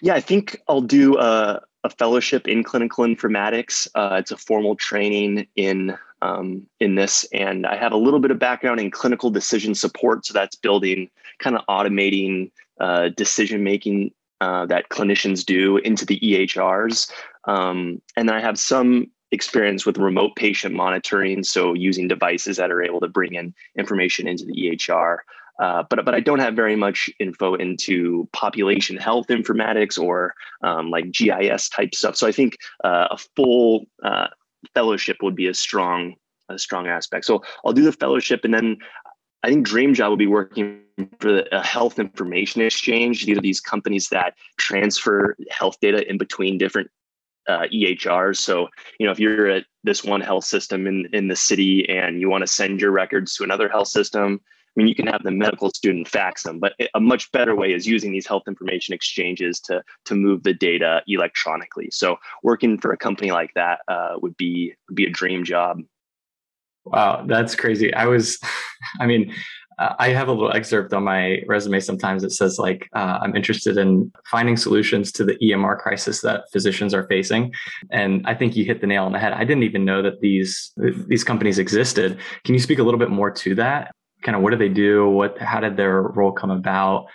Yeah, 0.00 0.14
I 0.14 0.20
think 0.20 0.60
I'll 0.68 0.80
do 0.80 1.18
a, 1.18 1.60
a 1.84 1.90
fellowship 1.90 2.48
in 2.48 2.64
clinical 2.64 3.04
informatics. 3.04 3.88
Uh, 3.94 4.16
it's 4.18 4.30
a 4.30 4.36
formal 4.36 4.74
training 4.74 5.46
in 5.56 5.96
um, 6.20 6.66
in 6.80 6.96
this, 6.96 7.24
and 7.32 7.64
I 7.64 7.76
have 7.76 7.92
a 7.92 7.96
little 7.96 8.18
bit 8.18 8.32
of 8.32 8.40
background 8.40 8.80
in 8.80 8.90
clinical 8.90 9.30
decision 9.30 9.76
support. 9.76 10.26
So 10.26 10.32
that's 10.32 10.56
building, 10.56 11.08
kind 11.38 11.54
of 11.54 11.64
automating 11.66 12.50
uh, 12.80 13.10
decision 13.10 13.62
making 13.62 14.10
uh, 14.40 14.66
that 14.66 14.88
clinicians 14.88 15.44
do 15.44 15.76
into 15.78 16.04
the 16.04 16.18
EHRs. 16.18 17.10
Um, 17.44 18.02
and 18.16 18.30
I 18.30 18.40
have 18.40 18.58
some 18.58 19.10
experience 19.30 19.84
with 19.84 19.98
remote 19.98 20.36
patient 20.36 20.74
monitoring, 20.74 21.44
so 21.44 21.74
using 21.74 22.08
devices 22.08 22.56
that 22.56 22.70
are 22.70 22.82
able 22.82 23.00
to 23.00 23.08
bring 23.08 23.34
in 23.34 23.54
information 23.76 24.26
into 24.26 24.44
the 24.44 24.52
EHR. 24.52 25.18
Uh, 25.58 25.82
but 25.90 26.04
but 26.04 26.14
I 26.14 26.20
don't 26.20 26.38
have 26.38 26.54
very 26.54 26.76
much 26.76 27.10
info 27.18 27.54
into 27.54 28.28
population 28.32 28.96
health 28.96 29.26
informatics 29.26 29.98
or 29.98 30.34
um, 30.62 30.90
like 30.90 31.10
GIS 31.10 31.68
type 31.68 31.94
stuff. 31.94 32.16
So 32.16 32.26
I 32.26 32.32
think 32.32 32.56
uh, 32.84 33.08
a 33.10 33.18
full 33.36 33.86
uh, 34.02 34.28
fellowship 34.74 35.16
would 35.22 35.34
be 35.34 35.48
a 35.48 35.54
strong 35.54 36.14
a 36.48 36.58
strong 36.58 36.86
aspect. 36.86 37.24
So 37.24 37.42
I'll 37.64 37.72
do 37.72 37.82
the 37.82 37.92
fellowship, 37.92 38.44
and 38.44 38.54
then 38.54 38.76
I 39.42 39.48
think 39.48 39.66
Dream 39.66 39.94
Job 39.94 40.10
would 40.10 40.18
be 40.18 40.26
working 40.26 40.80
for 41.20 41.40
a 41.52 41.64
health 41.64 41.98
information 41.98 42.62
exchange. 42.62 43.26
These 43.26 43.38
are 43.38 43.42
these 43.42 43.60
companies 43.60 44.08
that 44.08 44.34
transfer 44.58 45.36
health 45.50 45.76
data 45.80 46.08
in 46.08 46.18
between 46.18 46.58
different 46.58 46.90
uh, 47.48 47.66
EHRs. 47.72 48.36
So, 48.36 48.68
you 48.98 49.06
know, 49.06 49.12
if 49.12 49.18
you're 49.18 49.48
at 49.48 49.64
this 49.84 50.04
one 50.04 50.20
health 50.20 50.44
system 50.44 50.86
in, 50.86 51.08
in 51.12 51.28
the 51.28 51.36
city 51.36 51.88
and 51.88 52.20
you 52.20 52.28
want 52.28 52.42
to 52.42 52.46
send 52.46 52.80
your 52.80 52.90
records 52.90 53.34
to 53.36 53.44
another 53.44 53.68
health 53.68 53.88
system, 53.88 54.40
I 54.44 54.72
mean, 54.78 54.88
you 54.88 54.94
can 54.94 55.08
have 55.08 55.24
the 55.24 55.32
medical 55.32 55.70
student 55.70 56.06
fax 56.06 56.44
them, 56.44 56.60
but 56.60 56.74
a 56.94 57.00
much 57.00 57.32
better 57.32 57.56
way 57.56 57.72
is 57.72 57.86
using 57.86 58.12
these 58.12 58.26
health 58.26 58.44
information 58.46 58.94
exchanges 58.94 59.58
to 59.62 59.82
to 60.04 60.14
move 60.14 60.44
the 60.44 60.54
data 60.54 61.02
electronically. 61.08 61.88
So, 61.90 62.18
working 62.44 62.78
for 62.78 62.92
a 62.92 62.96
company 62.96 63.32
like 63.32 63.52
that 63.54 63.80
uh, 63.88 64.18
would 64.22 64.36
be 64.36 64.74
would 64.88 64.94
be 64.94 65.06
a 65.06 65.10
dream 65.10 65.42
job. 65.42 65.80
Wow, 66.84 67.24
that's 67.26 67.56
crazy. 67.56 67.92
I 67.92 68.06
was, 68.06 68.38
I 69.00 69.06
mean, 69.06 69.32
uh, 69.78 69.94
I 69.98 70.08
have 70.10 70.28
a 70.28 70.32
little 70.32 70.52
excerpt 70.52 70.92
on 70.92 71.04
my 71.04 71.42
resume 71.46 71.80
sometimes 71.80 72.22
that 72.22 72.30
says 72.30 72.58
like 72.58 72.88
uh, 72.94 73.18
I'm 73.22 73.36
interested 73.36 73.78
in 73.78 74.10
finding 74.26 74.56
solutions 74.56 75.12
to 75.12 75.24
the 75.24 75.36
EMR 75.36 75.78
crisis 75.78 76.20
that 76.22 76.44
physicians 76.52 76.94
are 76.94 77.06
facing, 77.06 77.52
and 77.90 78.26
I 78.26 78.34
think 78.34 78.56
you 78.56 78.64
hit 78.64 78.80
the 78.80 78.86
nail 78.86 79.04
on 79.04 79.12
the 79.12 79.18
head. 79.18 79.32
I 79.32 79.44
didn't 79.44 79.62
even 79.62 79.84
know 79.84 80.02
that 80.02 80.20
these 80.20 80.72
these 81.06 81.24
companies 81.24 81.58
existed. 81.58 82.18
Can 82.44 82.54
you 82.54 82.60
speak 82.60 82.78
a 82.78 82.82
little 82.82 83.00
bit 83.00 83.10
more 83.10 83.30
to 83.30 83.54
that? 83.56 83.94
Kind 84.22 84.36
of 84.36 84.42
what 84.42 84.50
do 84.50 84.56
they 84.56 84.68
do? 84.68 85.08
What 85.08 85.38
how 85.38 85.60
did 85.60 85.76
their 85.76 86.02
role 86.02 86.32
come 86.32 86.50
about? 86.50 87.06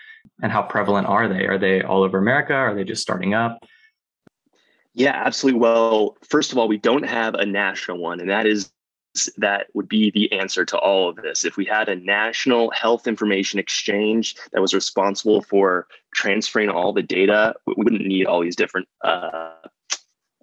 And 0.41 0.51
how 0.51 0.61
prevalent 0.61 1.07
are 1.07 1.27
they? 1.27 1.47
Are 1.47 1.57
they 1.57 1.81
all 1.81 2.03
over 2.03 2.17
America? 2.17 2.53
Are 2.53 2.73
they 2.73 2.85
just 2.85 3.01
starting 3.01 3.33
up? 3.33 3.59
Yeah, 4.93 5.21
absolutely. 5.25 5.59
Well, 5.59 6.17
first 6.29 6.51
of 6.51 6.57
all, 6.57 6.67
we 6.67 6.77
don't 6.77 7.03
have 7.03 7.33
a 7.33 7.45
national 7.45 7.97
one, 7.97 8.19
and 8.19 8.29
that 8.29 8.45
is 8.45 8.71
that 9.37 9.67
would 9.73 9.87
be 9.87 10.11
the 10.11 10.31
answer 10.31 10.65
to 10.65 10.77
all 10.77 11.09
of 11.09 11.17
this. 11.17 11.45
If 11.45 11.57
we 11.57 11.65
had 11.65 11.89
a 11.89 11.95
national 11.95 12.71
health 12.71 13.07
information 13.07 13.59
exchange 13.59 14.35
that 14.51 14.61
was 14.61 14.73
responsible 14.73 15.41
for 15.41 15.87
transferring 16.13 16.69
all 16.69 16.93
the 16.93 17.03
data, 17.03 17.55
we 17.67 17.75
wouldn't 17.77 18.05
need 18.05 18.25
all 18.25 18.41
these 18.41 18.55
different 18.55 18.87
uh, 19.03 19.51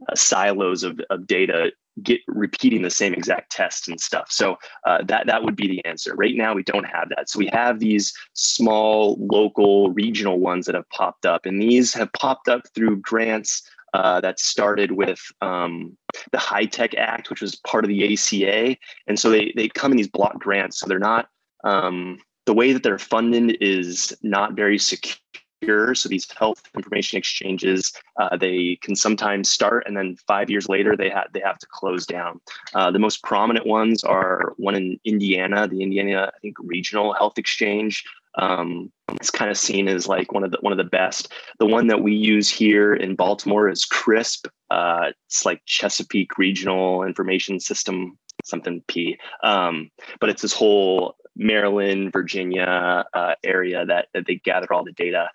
uh, 0.09 0.15
silos 0.15 0.83
of, 0.83 1.01
of 1.11 1.27
data 1.27 1.73
get 2.03 2.21
repeating 2.27 2.83
the 2.83 2.91
same 2.91 3.13
exact 3.13 3.53
tests 3.53 3.89
and 3.89 4.01
stuff. 4.01 4.31
So 4.31 4.57
uh, 4.87 5.03
that 5.05 5.27
that 5.27 5.43
would 5.43 5.57
be 5.57 5.69
the 5.69 5.85
answer. 5.85 6.15
Right 6.15 6.35
now, 6.37 6.55
we 6.55 6.63
don't 6.63 6.87
have 6.87 7.09
that. 7.11 7.29
So 7.29 7.39
we 7.39 7.51
have 7.53 7.79
these 7.79 8.13
small, 8.33 9.19
local, 9.21 9.93
regional 9.93 10.39
ones 10.39 10.67
that 10.67 10.75
have 10.75 10.89
popped 10.91 11.27
up, 11.27 11.47
and 11.47 11.61
these 11.61 11.93
have 11.95 12.13
popped 12.13 12.49
up 12.49 12.63
through 12.75 13.01
grants 13.01 13.63
uh, 13.95 14.21
that 14.21 14.39
started 14.41 14.93
with 14.93 15.21
um, 15.41 15.97
the 16.33 16.39
HITECH 16.39 16.95
Act, 16.97 17.31
which 17.31 17.41
was 17.41 17.57
part 17.57 17.85
of 17.85 17.89
the 17.89 18.13
ACA. 18.13 18.77
And 19.07 19.19
so 19.19 19.31
they, 19.31 19.53
they 19.57 19.69
come 19.69 19.91
in 19.91 19.97
these 19.97 20.09
block 20.09 20.39
grants. 20.39 20.79
So 20.79 20.87
they're 20.87 20.99
not, 20.99 21.29
um, 21.65 22.19
the 22.47 22.55
way 22.55 22.73
that 22.73 22.83
they're 22.83 22.99
funded 22.99 23.59
is 23.61 24.17
not 24.23 24.55
very 24.55 24.79
secure. 24.79 25.95
So 25.95 26.09
these 26.09 26.31
health 26.33 26.63
information 26.75 27.19
exchanges, 27.19 27.93
uh, 28.19 28.37
they 28.37 28.79
can 28.81 28.97
sometimes 28.97 29.51
start, 29.51 29.85
and 29.87 29.95
then 29.95 30.17
five 30.27 30.49
years 30.49 30.71
later 30.71 30.97
they 30.97 31.11
have 31.11 31.27
they 31.35 31.41
have 31.41 31.59
to 31.59 31.67
close 31.71 32.07
down. 32.07 32.41
Uh, 32.75 32.91
the 32.91 32.99
most 32.99 33.23
prominent 33.23 33.67
ones 33.67 34.03
are 34.03 34.55
one 34.57 34.75
in 34.75 34.99
Indiana, 35.05 35.69
the 35.69 35.83
Indiana 35.83 36.33
I 36.35 36.39
think 36.41 36.57
Regional 36.61 37.13
Health 37.13 37.37
Exchange, 37.37 38.03
um, 38.37 38.91
it's 39.13 39.31
kind 39.31 39.51
of 39.51 39.59
seen 39.59 39.89
as 39.89 40.07
like 40.07 40.33
one 40.33 40.45
of 40.45 40.51
the 40.51 40.59
one 40.61 40.73
of 40.73 40.77
the 40.77 40.85
best. 40.85 41.33
The 41.59 41.67
one 41.67 41.89
that 41.89 42.03
we 42.03 42.15
use 42.15 42.49
here 42.49 42.95
in 42.95 43.17
Baltimore 43.17 43.69
is 43.69 43.85
CRISP. 43.85 44.47
Uh, 44.71 45.11
it's 45.27 45.45
like 45.45 45.63
Chesapeake 45.67 46.39
Regional 46.39 47.03
Information 47.03 47.59
System, 47.59 48.17
something 48.45 48.83
P. 48.89 49.19
Um, 49.43 49.91
but 50.21 50.31
it's 50.31 50.43
this 50.43 50.53
whole 50.53 51.17
Maryland, 51.37 52.13
Virginia 52.13 53.05
uh, 53.15 53.35
area 53.43 53.85
that, 53.87 54.09
that 54.15 54.27
they 54.27 54.37
gather 54.37 54.73
all 54.73 54.85
the 54.85 54.93
data. 54.93 55.29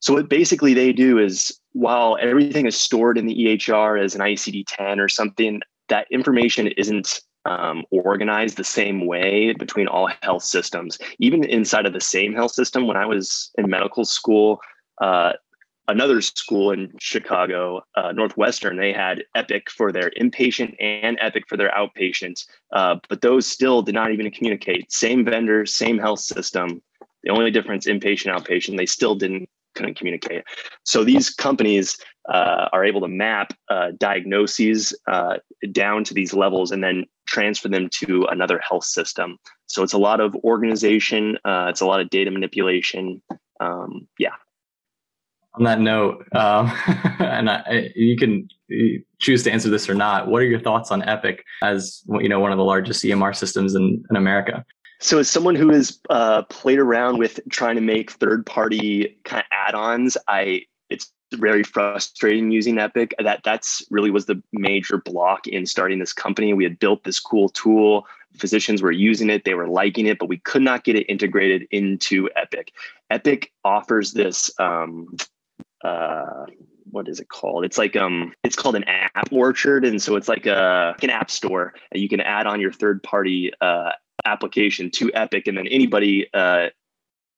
So 0.00 0.14
what 0.14 0.28
basically 0.28 0.74
they 0.74 0.92
do 0.92 1.18
is 1.18 1.56
while 1.72 2.18
everything 2.20 2.66
is 2.66 2.80
stored 2.80 3.18
in 3.18 3.26
the 3.26 3.34
EHR 3.34 4.02
as 4.02 4.14
an 4.14 4.20
ICD-10 4.20 4.98
or 4.98 5.08
something, 5.08 5.60
that 5.88 6.06
information 6.10 6.68
isn't 6.68 7.20
um, 7.44 7.84
organized 7.90 8.56
the 8.56 8.64
same 8.64 9.06
way 9.06 9.52
between 9.52 9.88
all 9.88 10.08
health 10.22 10.44
systems. 10.44 10.98
Even 11.18 11.44
inside 11.44 11.86
of 11.86 11.92
the 11.92 12.00
same 12.00 12.34
health 12.34 12.52
system, 12.52 12.86
when 12.86 12.96
I 12.96 13.06
was 13.06 13.50
in 13.56 13.68
medical 13.68 14.04
school, 14.04 14.60
uh, 15.00 15.32
another 15.88 16.20
school 16.20 16.70
in 16.70 16.92
Chicago, 16.98 17.82
uh, 17.96 18.12
Northwestern, 18.12 18.76
they 18.76 18.92
had 18.92 19.24
Epic 19.34 19.70
for 19.70 19.92
their 19.92 20.10
inpatient 20.20 20.76
and 20.80 21.18
Epic 21.20 21.44
for 21.48 21.56
their 21.56 21.70
outpatient, 21.70 22.44
uh, 22.72 22.96
but 23.08 23.20
those 23.20 23.46
still 23.46 23.82
did 23.82 23.94
not 23.94 24.12
even 24.12 24.30
communicate. 24.30 24.92
Same 24.92 25.24
vendor, 25.24 25.66
same 25.66 25.98
health 25.98 26.20
system. 26.20 26.82
The 27.24 27.30
only 27.30 27.50
difference, 27.50 27.86
inpatient, 27.86 28.36
outpatient, 28.36 28.76
they 28.76 28.86
still 28.86 29.14
didn't 29.14 29.48
couldn't 29.74 29.96
communicate. 29.96 30.44
So 30.84 31.02
these 31.02 31.30
companies 31.30 31.96
uh, 32.28 32.68
are 32.72 32.84
able 32.84 33.00
to 33.00 33.08
map 33.08 33.54
uh, 33.70 33.92
diagnoses 33.96 34.94
uh, 35.06 35.38
down 35.72 36.04
to 36.04 36.14
these 36.14 36.34
levels 36.34 36.70
and 36.70 36.84
then 36.84 37.06
transfer 37.32 37.68
them 37.68 37.88
to 37.90 38.26
another 38.30 38.60
health 38.68 38.84
system. 38.84 39.38
So 39.66 39.82
it's 39.82 39.94
a 39.94 39.98
lot 39.98 40.20
of 40.20 40.34
organization, 40.44 41.38
uh, 41.44 41.66
it's 41.70 41.80
a 41.80 41.86
lot 41.86 42.00
of 42.00 42.10
data 42.10 42.30
manipulation. 42.30 43.22
Um, 43.60 44.06
yeah. 44.18 44.34
On 45.54 45.64
that 45.64 45.80
note, 45.80 46.26
um, 46.34 46.72
and 47.18 47.50
I, 47.50 47.90
you 47.94 48.16
can 48.16 48.48
choose 49.20 49.42
to 49.44 49.52
answer 49.52 49.68
this 49.68 49.88
or 49.88 49.94
not. 49.94 50.28
What 50.28 50.42
are 50.42 50.46
your 50.46 50.60
thoughts 50.60 50.90
on 50.90 51.02
Epic 51.02 51.44
as 51.62 52.02
you 52.20 52.28
know 52.28 52.40
one 52.40 52.52
of 52.52 52.58
the 52.58 52.64
largest 52.64 53.04
EMR 53.04 53.36
systems 53.36 53.74
in, 53.74 54.02
in 54.08 54.16
America? 54.16 54.64
So, 55.00 55.18
as 55.18 55.28
someone 55.28 55.54
who 55.54 55.68
has 55.70 55.98
uh, 56.08 56.42
played 56.44 56.78
around 56.78 57.18
with 57.18 57.38
trying 57.50 57.74
to 57.74 57.82
make 57.82 58.12
third-party 58.12 59.18
kind 59.24 59.40
of 59.40 59.46
add-ons, 59.52 60.16
I 60.26 60.62
it's 60.88 61.12
very 61.32 61.62
frustrating 61.62 62.50
using 62.50 62.78
Epic. 62.78 63.14
That 63.18 63.42
that's 63.44 63.84
really 63.90 64.10
was 64.10 64.26
the 64.26 64.42
major 64.52 64.98
block 64.98 65.46
in 65.46 65.66
starting 65.66 65.98
this 65.98 66.12
company. 66.12 66.52
We 66.54 66.64
had 66.64 66.78
built 66.78 67.04
this 67.04 67.20
cool 67.20 67.48
tool. 67.48 68.06
Physicians 68.36 68.82
were 68.82 68.92
using 68.92 69.28
it, 69.28 69.44
they 69.44 69.54
were 69.54 69.68
liking 69.68 70.06
it, 70.06 70.18
but 70.18 70.28
we 70.28 70.38
could 70.38 70.62
not 70.62 70.84
get 70.84 70.96
it 70.96 71.04
integrated 71.04 71.68
into 71.70 72.30
Epic. 72.34 72.72
Epic 73.10 73.52
offers 73.64 74.12
this. 74.12 74.50
Um, 74.58 75.14
uh, 75.84 76.46
what 76.90 77.08
is 77.08 77.20
it 77.20 77.28
called? 77.28 77.64
It's 77.64 77.78
like 77.78 77.96
um, 77.96 78.32
it's 78.44 78.56
called 78.56 78.76
an 78.76 78.84
app 78.84 79.32
orchard, 79.32 79.84
and 79.84 80.00
so 80.00 80.16
it's 80.16 80.28
like 80.28 80.46
a 80.46 80.92
like 80.94 81.04
an 81.04 81.10
app 81.10 81.30
store. 81.30 81.74
And 81.90 82.02
you 82.02 82.08
can 82.08 82.20
add 82.20 82.46
on 82.46 82.60
your 82.60 82.72
third 82.72 83.02
party 83.02 83.52
uh, 83.60 83.92
application 84.24 84.90
to 84.92 85.12
Epic, 85.14 85.46
and 85.46 85.56
then 85.56 85.66
anybody 85.66 86.28
uh, 86.32 86.68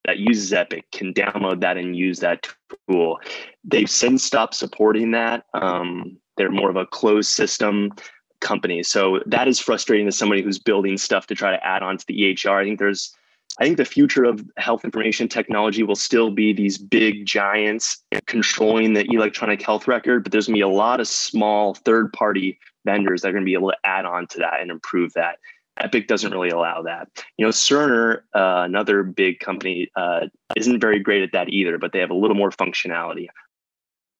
that 0.04 0.18
uses 0.18 0.52
Epic 0.52 0.84
can 0.92 1.14
download 1.14 1.60
that 1.60 1.76
and 1.76 1.96
use 1.96 2.20
that 2.20 2.46
tool. 2.88 3.18
They've 3.64 3.90
since 3.90 4.22
stopped 4.22 4.54
supporting 4.54 5.12
that. 5.12 5.44
Um, 5.54 6.18
they're 6.36 6.50
more 6.50 6.70
of 6.70 6.76
a 6.76 6.86
closed 6.86 7.30
system 7.30 7.92
company, 8.40 8.82
so 8.82 9.20
that 9.26 9.48
is 9.48 9.58
frustrating 9.58 10.06
to 10.06 10.12
somebody 10.12 10.42
who's 10.42 10.58
building 10.58 10.98
stuff 10.98 11.26
to 11.28 11.34
try 11.34 11.50
to 11.50 11.66
add 11.66 11.82
on 11.82 11.96
to 11.96 12.06
the 12.06 12.14
EHR. 12.14 12.60
I 12.60 12.64
think 12.64 12.78
there's 12.78 13.14
I 13.58 13.64
think 13.64 13.76
the 13.76 13.84
future 13.84 14.24
of 14.24 14.44
health 14.56 14.84
information 14.84 15.28
technology 15.28 15.84
will 15.84 15.94
still 15.94 16.30
be 16.30 16.52
these 16.52 16.76
big 16.76 17.24
giants 17.24 18.02
controlling 18.26 18.94
the 18.94 19.06
electronic 19.12 19.62
health 19.62 19.86
record, 19.86 20.24
but 20.24 20.32
there's 20.32 20.46
going 20.46 20.54
to 20.54 20.58
be 20.58 20.62
a 20.62 20.68
lot 20.68 20.98
of 20.98 21.06
small 21.06 21.74
third 21.74 22.12
party 22.12 22.58
vendors 22.84 23.22
that 23.22 23.28
are 23.28 23.32
going 23.32 23.44
to 23.44 23.46
be 23.46 23.54
able 23.54 23.70
to 23.70 23.76
add 23.84 24.06
on 24.06 24.26
to 24.28 24.38
that 24.38 24.60
and 24.60 24.72
improve 24.72 25.12
that. 25.12 25.38
Epic 25.78 26.06
doesn't 26.06 26.32
really 26.32 26.50
allow 26.50 26.82
that. 26.82 27.08
You 27.36 27.46
know, 27.46 27.50
Cerner, 27.50 28.18
uh, 28.34 28.62
another 28.64 29.02
big 29.02 29.40
company, 29.40 29.90
uh, 29.96 30.26
isn't 30.56 30.80
very 30.80 31.00
great 31.00 31.22
at 31.22 31.32
that 31.32 31.48
either, 31.48 31.78
but 31.78 31.92
they 31.92 31.98
have 31.98 32.10
a 32.10 32.14
little 32.14 32.36
more 32.36 32.50
functionality. 32.50 33.26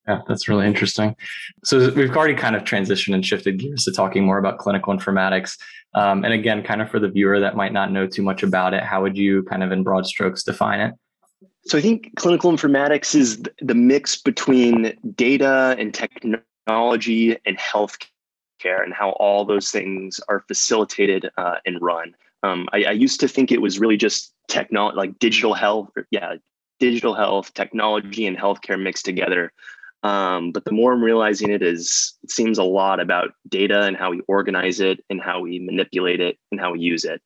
Yeah, 0.07 0.21
that's 0.29 0.49
really 0.49 0.67
interesting. 0.67 1.17
So 1.65 1.91
we've 1.93 2.15
already 2.15 2.35
kind 2.35 2.57
of 2.57 2.65
transitioned 2.65 3.15
and 3.15 3.25
shifted 3.25 3.59
gears 3.59 3.85
to 3.85 3.93
talking 3.93 4.25
more 4.25 4.39
about 4.39 4.59
clinical 4.59 4.93
informatics. 4.93 5.57
Um, 5.95 6.25
and 6.25 6.35
again, 6.35 6.63
kind 6.63 6.83
of 6.83 6.91
for 6.91 6.99
the 6.99 7.09
viewer 7.09 7.41
that 7.41 7.57
might 7.57 7.73
not 7.73 7.91
know 7.91 8.07
too 8.07 8.23
much 8.23 8.43
about 8.43 8.75
it, 8.75 8.83
how 8.83 9.01
would 9.01 9.17
you 9.17 9.45
kind 9.45 9.63
of 9.63 9.73
in 9.73 9.83
broad 9.83 10.07
strokes 10.07 10.43
define 10.43 10.81
it? 10.81 10.95
So 11.67 11.79
I 11.79 11.81
think 11.81 12.15
clinical 12.17 12.53
informatics 12.53 13.15
is 13.15 13.43
the 13.61 13.75
mix 13.75 14.21
between 14.21 14.95
data 15.15 15.75
and 15.79 15.95
technology 15.95 17.39
and 17.47 17.59
health 17.59 17.97
care 18.65 18.83
and 18.83 18.93
how 18.93 19.11
all 19.13 19.45
those 19.45 19.71
things 19.71 20.21
are 20.29 20.45
facilitated 20.49 21.31
uh, 21.37 21.57
and 21.67 21.81
run. 21.81 22.15
Um, 22.43 22.69
I, 22.73 22.85
I, 22.85 22.91
used 22.91 23.21
to 23.21 23.29
think 23.29 23.51
it 23.51 23.63
was 23.63 23.79
really 23.79 23.97
just 23.97 24.35
technology, 24.49 24.97
like 24.97 25.19
digital 25.19 25.55
health, 25.55 25.91
yeah, 26.11 26.35
digital 26.79 27.15
health, 27.15 27.55
technology, 27.55 28.27
and 28.27 28.37
healthcare 28.37 28.81
mixed 28.81 29.05
together. 29.05 29.53
Um, 30.03 30.53
but 30.53 30.67
the 30.67 30.73
more 30.73 30.93
I'm 30.93 31.03
realizing 31.03 31.51
it 31.51 31.63
is, 31.63 32.13
it 32.23 32.31
seems 32.31 32.59
a 32.59 32.63
lot 32.63 33.01
about 33.01 33.31
data 33.49 33.85
and 33.85 33.97
how 33.97 34.11
we 34.11 34.21
organize 34.29 34.79
it 34.81 35.03
and 35.09 35.23
how 35.23 35.41
we 35.41 35.59
manipulate 35.59 36.21
it 36.21 36.37
and 36.51 36.61
how 36.61 36.73
we 36.73 36.81
use 36.81 37.05
it. 37.05 37.23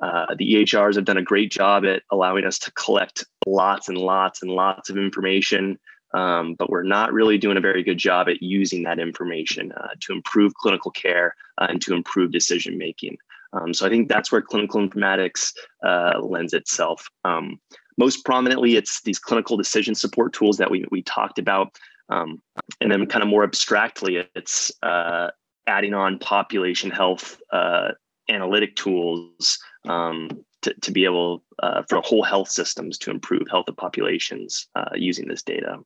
Uh, 0.00 0.26
the 0.38 0.54
EHRs 0.54 0.94
have 0.94 1.04
done 1.04 1.18
a 1.18 1.22
great 1.22 1.50
job 1.50 1.84
at 1.84 2.02
allowing 2.10 2.44
us 2.44 2.58
to 2.60 2.72
collect 2.72 3.24
lots 3.46 3.88
and 3.88 3.98
lots 3.98 4.42
and 4.42 4.52
lots 4.52 4.88
of 4.88 4.96
information 4.96 5.78
um, 6.14 6.54
but 6.54 6.70
we're 6.70 6.82
not 6.82 7.12
really 7.12 7.38
doing 7.38 7.56
a 7.56 7.60
very 7.60 7.82
good 7.82 7.98
job 7.98 8.28
at 8.28 8.42
using 8.42 8.82
that 8.82 8.98
information 8.98 9.72
uh, 9.72 9.88
to 10.00 10.12
improve 10.12 10.54
clinical 10.54 10.90
care 10.90 11.34
uh, 11.58 11.66
and 11.68 11.80
to 11.82 11.94
improve 11.94 12.32
decision 12.32 12.78
making. 12.78 13.16
Um, 13.52 13.74
so 13.74 13.86
I 13.86 13.88
think 13.88 14.08
that's 14.08 14.30
where 14.30 14.42
clinical 14.42 14.80
informatics 14.80 15.52
uh, 15.84 16.20
lends 16.20 16.52
itself. 16.52 17.08
Um, 17.24 17.60
most 17.98 18.24
prominently, 18.24 18.76
it's 18.76 19.02
these 19.02 19.18
clinical 19.18 19.56
decision 19.56 19.94
support 19.94 20.32
tools 20.32 20.56
that 20.58 20.70
we, 20.70 20.84
we 20.90 21.02
talked 21.02 21.38
about. 21.38 21.76
Um, 22.08 22.40
and 22.80 22.90
then, 22.90 23.06
kind 23.06 23.22
of 23.22 23.28
more 23.28 23.44
abstractly, 23.44 24.26
it's 24.34 24.72
uh, 24.82 25.30
adding 25.66 25.94
on 25.94 26.18
population 26.18 26.90
health 26.90 27.40
uh, 27.52 27.90
analytic 28.28 28.74
tools 28.76 29.58
um, 29.88 30.28
to, 30.62 30.74
to 30.80 30.90
be 30.90 31.04
able 31.04 31.42
uh, 31.62 31.82
for 31.88 32.00
whole 32.00 32.22
health 32.22 32.48
systems 32.48 32.98
to 32.98 33.10
improve 33.10 33.42
health 33.50 33.68
of 33.68 33.76
populations 33.76 34.68
uh, 34.74 34.90
using 34.94 35.28
this 35.28 35.42
data. 35.42 35.78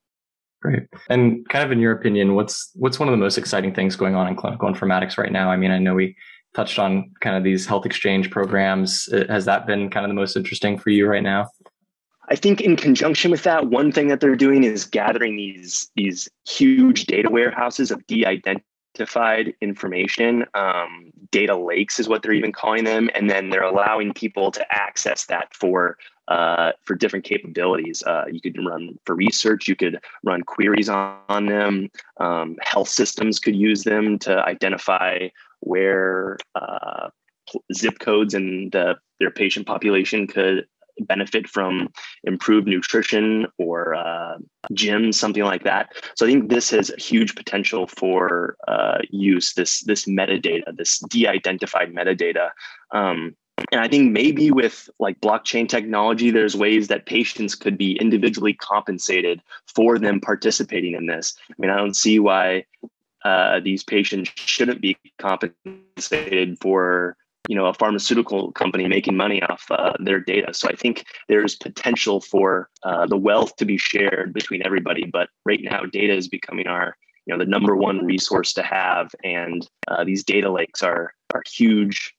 Great. 0.65 0.85
And 1.11 1.47
kind 1.51 1.63
of 1.63 1.73
in 1.73 1.79
your 1.79 1.93
opinion, 1.93 2.35
what's 2.35 2.71
what's 2.75 2.99
one 2.99 3.07
of 3.07 3.13
the 3.13 3.19
most 3.19 3.37
exciting 3.37 3.75
things 3.75 3.97
going 3.97 4.15
on 4.15 4.27
in 4.27 4.35
clinical 4.35 4.67
informatics 4.73 5.19
right 5.19 5.31
now? 5.31 5.51
I 5.51 5.59
mean, 5.59 5.71
I 5.71 5.79
know 5.79 5.95
we 5.95 6.17
touched 6.55 6.79
on 6.79 7.11
kind 7.21 7.37
of 7.37 7.45
these 7.45 7.67
health 7.67 7.85
exchange 7.85 8.31
programs. 8.31 9.07
Uh, 9.13 9.27
has 9.29 9.45
that 9.45 9.67
been 9.67 9.91
kind 9.91 10.07
of 10.07 10.09
the 10.09 10.15
most 10.15 10.37
interesting 10.37 10.79
for 10.79 10.89
you 10.89 11.07
right 11.07 11.23
now? 11.23 11.51
I 12.31 12.37
think 12.37 12.63
in 12.63 12.77
conjunction 12.77 13.31
with 13.31 13.43
that, 13.43 13.67
one 13.67 13.93
thing 13.93 14.09
that 14.09 14.21
they're 14.21 14.37
doing 14.37 14.65
is 14.65 14.87
gathering 14.87 15.37
these 15.37 15.91
these 15.97 16.31
huge 16.49 17.05
data 17.05 17.29
warehouses 17.29 17.91
of 17.91 18.07
de-identified 18.07 18.65
information. 19.61 20.45
Um, 20.55 21.13
data 21.31 21.57
lakes 21.57 21.99
is 21.99 22.09
what 22.09 22.23
they're 22.23 22.33
even 22.33 22.53
calling 22.53 22.85
them, 22.85 23.11
and 23.15 23.29
then 23.29 23.51
they're 23.51 23.63
allowing 23.63 24.13
people 24.13 24.51
to 24.53 24.65
access 24.71 25.27
that 25.27 25.55
for 25.55 25.97
uh, 26.29 26.73
for 26.85 26.95
different 26.95 27.25
capabilities. 27.25 28.03
Uh, 28.07 28.25
you 28.31 28.41
could 28.41 28.57
run 28.65 28.99
for 29.05 29.15
research, 29.15 29.69
you 29.69 29.77
could 29.77 30.01
run 30.23 30.41
queries 30.43 30.89
on, 30.89 31.19
on 31.29 31.47
them. 31.47 31.91
Um, 32.19 32.57
health 32.63 32.89
systems 32.89 33.39
could 33.39 33.57
use 33.57 33.85
them 33.85 34.19
to 34.21 34.43
identify 34.45 35.29
where 35.61 36.39
uh, 36.55 37.11
zip 37.75 37.99
codes 37.99 38.35
and 38.35 38.73
the, 38.73 38.97
their 39.21 39.31
patient 39.31 39.67
population 39.67 40.27
could 40.27 40.67
benefit 41.01 41.49
from 41.49 41.89
improved 42.25 42.67
nutrition 42.67 43.47
or 43.59 43.95
uh, 43.95 44.37
gyms, 44.73 45.15
something 45.15 45.43
like 45.43 45.65
that. 45.65 45.93
So 46.17 46.27
I 46.27 46.31
think 46.31 46.49
this 46.49 46.71
has 46.71 46.91
huge 46.99 47.35
potential 47.35 47.87
for 47.87 48.57
uh, 48.69 48.99
use. 49.11 49.55
This 49.55 49.81
this 49.81 50.05
metadata, 50.07 50.77
this 50.77 50.99
de-identified 51.11 51.95
metadata. 51.95 52.51
Um, 52.93 53.37
and 53.71 53.81
I 53.81 53.89
think 53.89 54.13
maybe 54.13 54.51
with 54.51 54.89
like 54.99 55.21
blockchain 55.21 55.69
technology, 55.69 56.31
there's 56.31 56.57
ways 56.57 56.89
that 56.89 57.07
patients 57.07 57.55
could 57.55 57.79
be 57.79 57.97
individually 57.99 58.53
compensated 58.55 59.41
for 59.75 59.99
them 59.99 60.21
participating 60.21 60.95
in 60.95 61.07
this. 61.07 61.35
I 61.51 61.55
mean, 61.59 61.71
I 61.71 61.77
don't 61.77 61.97
see 61.97 62.19
why 62.19 62.67
uh, 63.25 63.61
these 63.61 63.83
patients 63.83 64.31
shouldn't 64.35 64.81
be 64.81 64.97
compensated 65.19 66.59
for 66.61 67.17
you 67.49 67.57
know 67.57 67.67
a 67.67 67.75
pharmaceutical 67.75 68.53
company 68.53 68.89
making 68.89 69.17
money 69.17 69.43
off 69.43 69.67
uh, 69.71 69.93
their 70.01 70.21
data. 70.21 70.55
So 70.55 70.69
i 70.69 70.75
think 70.75 71.05
there's 71.29 71.57
potential 71.57 72.21
for 72.21 72.69
uh, 72.83 73.07
the 73.07 73.17
wealth 73.17 73.57
to 73.57 73.65
be 73.65 73.77
shared 73.77 74.33
between 74.33 74.65
everybody 74.65 75.05
but 75.13 75.29
right 75.45 75.61
now 75.63 75.83
data 75.85 76.15
is 76.15 76.29
becoming 76.29 76.67
our 76.67 76.97
you 77.27 77.35
know 77.35 77.43
the 77.43 77.51
number 77.51 77.77
one 77.77 78.05
resource 78.05 78.53
to 78.55 78.63
have 78.63 79.15
and 79.25 79.69
uh, 79.89 80.05
these 80.05 80.25
data 80.25 80.51
lakes 80.51 80.83
are 80.83 81.13
are 81.35 81.43
huge 81.47 82.15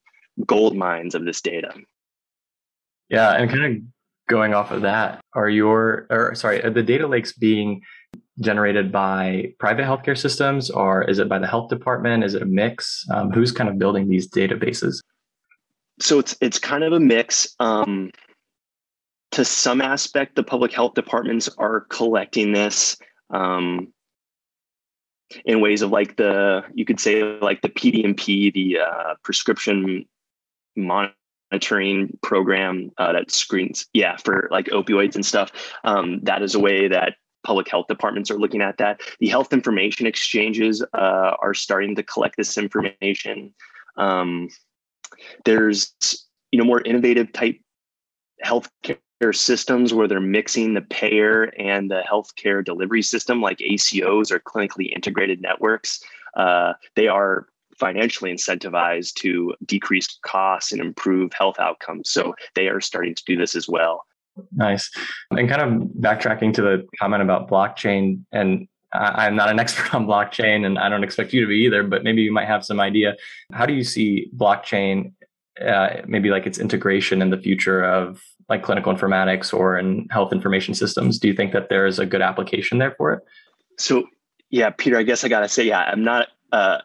gold 0.45 0.75
mines 0.75 1.15
of 1.15 1.25
this 1.25 1.41
data. 1.41 1.73
Yeah 3.09 3.31
and 3.33 3.49
kind 3.49 3.65
of 3.65 3.81
going 4.27 4.53
off 4.53 4.71
of 4.71 4.81
that 4.81 5.21
are 5.33 5.49
your 5.49 6.07
or 6.09 6.35
sorry 6.35 6.63
are 6.63 6.71
the 6.71 6.83
data 6.83 7.07
lakes 7.07 7.33
being 7.33 7.81
generated 8.41 8.91
by 8.91 9.53
private 9.59 9.85
healthcare 9.85 10.17
systems 10.17 10.69
or 10.69 11.03
is 11.03 11.19
it 11.19 11.29
by 11.29 11.39
the 11.39 11.47
health 11.47 11.69
department? 11.69 12.23
Is 12.23 12.33
it 12.33 12.41
a 12.41 12.45
mix? 12.45 13.05
Um, 13.13 13.31
who's 13.31 13.51
kind 13.51 13.69
of 13.69 13.77
building 13.77 14.09
these 14.09 14.29
databases 14.29 14.99
so 15.99 16.19
it's 16.19 16.35
it's 16.41 16.59
kind 16.59 16.83
of 16.83 16.93
a 16.93 16.99
mix. 16.99 17.55
Um, 17.59 18.11
to 19.31 19.43
some 19.43 19.81
aspect, 19.81 20.35
the 20.35 20.43
public 20.43 20.71
health 20.71 20.93
departments 20.93 21.49
are 21.57 21.81
collecting 21.81 22.53
this 22.53 22.95
um, 23.31 23.91
in 25.45 25.61
ways 25.61 25.81
of 25.81 25.91
like 25.91 26.15
the 26.17 26.63
you 26.73 26.85
could 26.85 26.99
say 26.99 27.23
like 27.39 27.61
the 27.61 27.69
PDMP, 27.69 28.53
the 28.53 28.79
uh, 28.79 29.15
prescription 29.23 30.05
monitoring 30.75 32.17
program 32.21 32.91
uh, 32.97 33.13
that 33.13 33.31
screens, 33.31 33.87
yeah, 33.93 34.17
for 34.17 34.47
like 34.51 34.67
opioids 34.67 35.15
and 35.15 35.25
stuff. 35.25 35.51
Um, 35.83 36.19
that 36.23 36.41
is 36.41 36.55
a 36.55 36.59
way 36.59 36.87
that 36.87 37.15
public 37.45 37.69
health 37.69 37.87
departments 37.87 38.31
are 38.31 38.39
looking 38.39 38.61
at 38.61 38.77
that. 38.77 39.01
The 39.19 39.27
health 39.27 39.53
information 39.53 40.07
exchanges 40.07 40.83
uh, 40.93 41.35
are 41.41 41.53
starting 41.53 41.95
to 41.95 42.03
collect 42.03 42.37
this 42.37 42.57
information. 42.57 43.53
Um, 43.97 44.49
there's 45.45 45.93
you 46.51 46.59
know 46.59 46.65
more 46.65 46.81
innovative 46.81 47.31
type 47.33 47.57
healthcare 48.43 48.97
systems 49.33 49.93
where 49.93 50.07
they're 50.07 50.19
mixing 50.19 50.73
the 50.73 50.81
payer 50.81 51.45
and 51.57 51.89
the 51.89 52.01
healthcare 52.09 52.63
delivery 52.63 53.01
system, 53.01 53.41
like 53.41 53.59
ACOs 53.59 54.31
or 54.31 54.39
clinically 54.39 54.93
integrated 54.93 55.41
networks. 55.41 55.99
Uh, 56.35 56.73
they 56.95 57.07
are 57.07 57.47
financially 57.79 58.31
incentivized 58.31 59.13
to 59.15 59.53
decrease 59.65 60.19
costs 60.25 60.71
and 60.71 60.81
improve 60.81 61.31
health 61.33 61.59
outcomes. 61.59 62.09
So 62.09 62.35
they 62.55 62.67
are 62.67 62.81
starting 62.81 63.15
to 63.15 63.23
do 63.25 63.37
this 63.37 63.55
as 63.55 63.67
well. 63.67 64.05
Nice. 64.53 64.89
And 65.31 65.47
kind 65.49 65.61
of 65.61 65.89
backtracking 65.99 66.53
to 66.55 66.61
the 66.61 66.87
comment 66.99 67.23
about 67.23 67.49
blockchain 67.49 68.21
and 68.31 68.67
I'm 68.95 69.35
not 69.35 69.49
an 69.49 69.59
expert 69.63 69.93
on 69.93 70.05
blockchain 70.05 70.65
and 70.65 70.77
I 70.77 70.89
don't 70.89 71.03
expect 71.03 71.33
you 71.33 71.41
to 71.41 71.47
be 71.47 71.57
either, 71.57 71.83
but 71.83 72.03
maybe 72.03 72.21
you 72.21 72.31
might 72.31 72.47
have 72.47 72.65
some 72.65 72.79
idea. 72.79 73.15
How 73.53 73.65
do 73.65 73.73
you 73.73 73.83
see 73.83 74.29
blockchain, 74.35 75.13
uh, 75.65 76.01
maybe 76.07 76.29
like 76.29 76.45
its 76.45 76.57
integration 76.57 77.21
in 77.21 77.29
the 77.29 77.37
future 77.37 77.83
of 77.83 78.21
like 78.47 78.63
clinical 78.63 78.93
informatics 78.93 79.53
or 79.53 79.77
in 79.77 80.07
health 80.11 80.31
information 80.31 80.73
systems? 80.73 81.19
Do 81.19 81.27
you 81.27 81.33
think 81.33 81.51
that 81.53 81.69
there 81.69 81.85
is 81.85 81.99
a 81.99 82.05
good 82.05 82.21
application 82.21 82.77
there 82.77 82.95
for 82.97 83.13
it? 83.13 83.23
So, 83.77 84.07
yeah, 84.49 84.69
Peter, 84.69 84.97
I 84.97 85.03
guess 85.03 85.23
I 85.23 85.27
got 85.27 85.41
to 85.41 85.49
say, 85.49 85.63
yeah, 85.63 85.79
I'm 85.79 86.03
not 86.03 86.29
uh, 86.51 86.79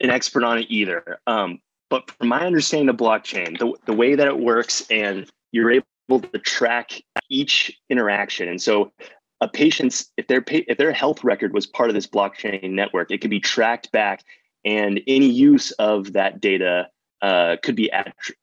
an 0.00 0.10
expert 0.10 0.44
on 0.44 0.58
it 0.58 0.66
either. 0.68 1.18
Um, 1.26 1.60
but 1.90 2.10
from 2.10 2.28
my 2.28 2.46
understanding 2.46 2.88
of 2.88 2.96
blockchain, 2.96 3.58
the, 3.58 3.72
the 3.86 3.94
way 3.94 4.14
that 4.14 4.26
it 4.26 4.38
works 4.38 4.86
and 4.90 5.28
you're 5.52 5.70
able 5.70 6.20
to 6.20 6.38
track 6.38 7.02
each 7.30 7.78
interaction. 7.88 8.48
And 8.48 8.60
so 8.60 8.92
a 9.40 9.48
patient's 9.48 10.10
if 10.16 10.26
their 10.26 10.44
if 10.48 10.78
their 10.78 10.92
health 10.92 11.22
record 11.22 11.52
was 11.52 11.66
part 11.66 11.90
of 11.90 11.94
this 11.94 12.06
blockchain 12.06 12.70
network, 12.70 13.10
it 13.10 13.20
could 13.20 13.30
be 13.30 13.40
tracked 13.40 13.92
back, 13.92 14.24
and 14.64 15.00
any 15.06 15.28
use 15.28 15.70
of 15.72 16.12
that 16.14 16.40
data 16.40 16.88
uh, 17.22 17.56
could 17.62 17.76
be 17.76 17.90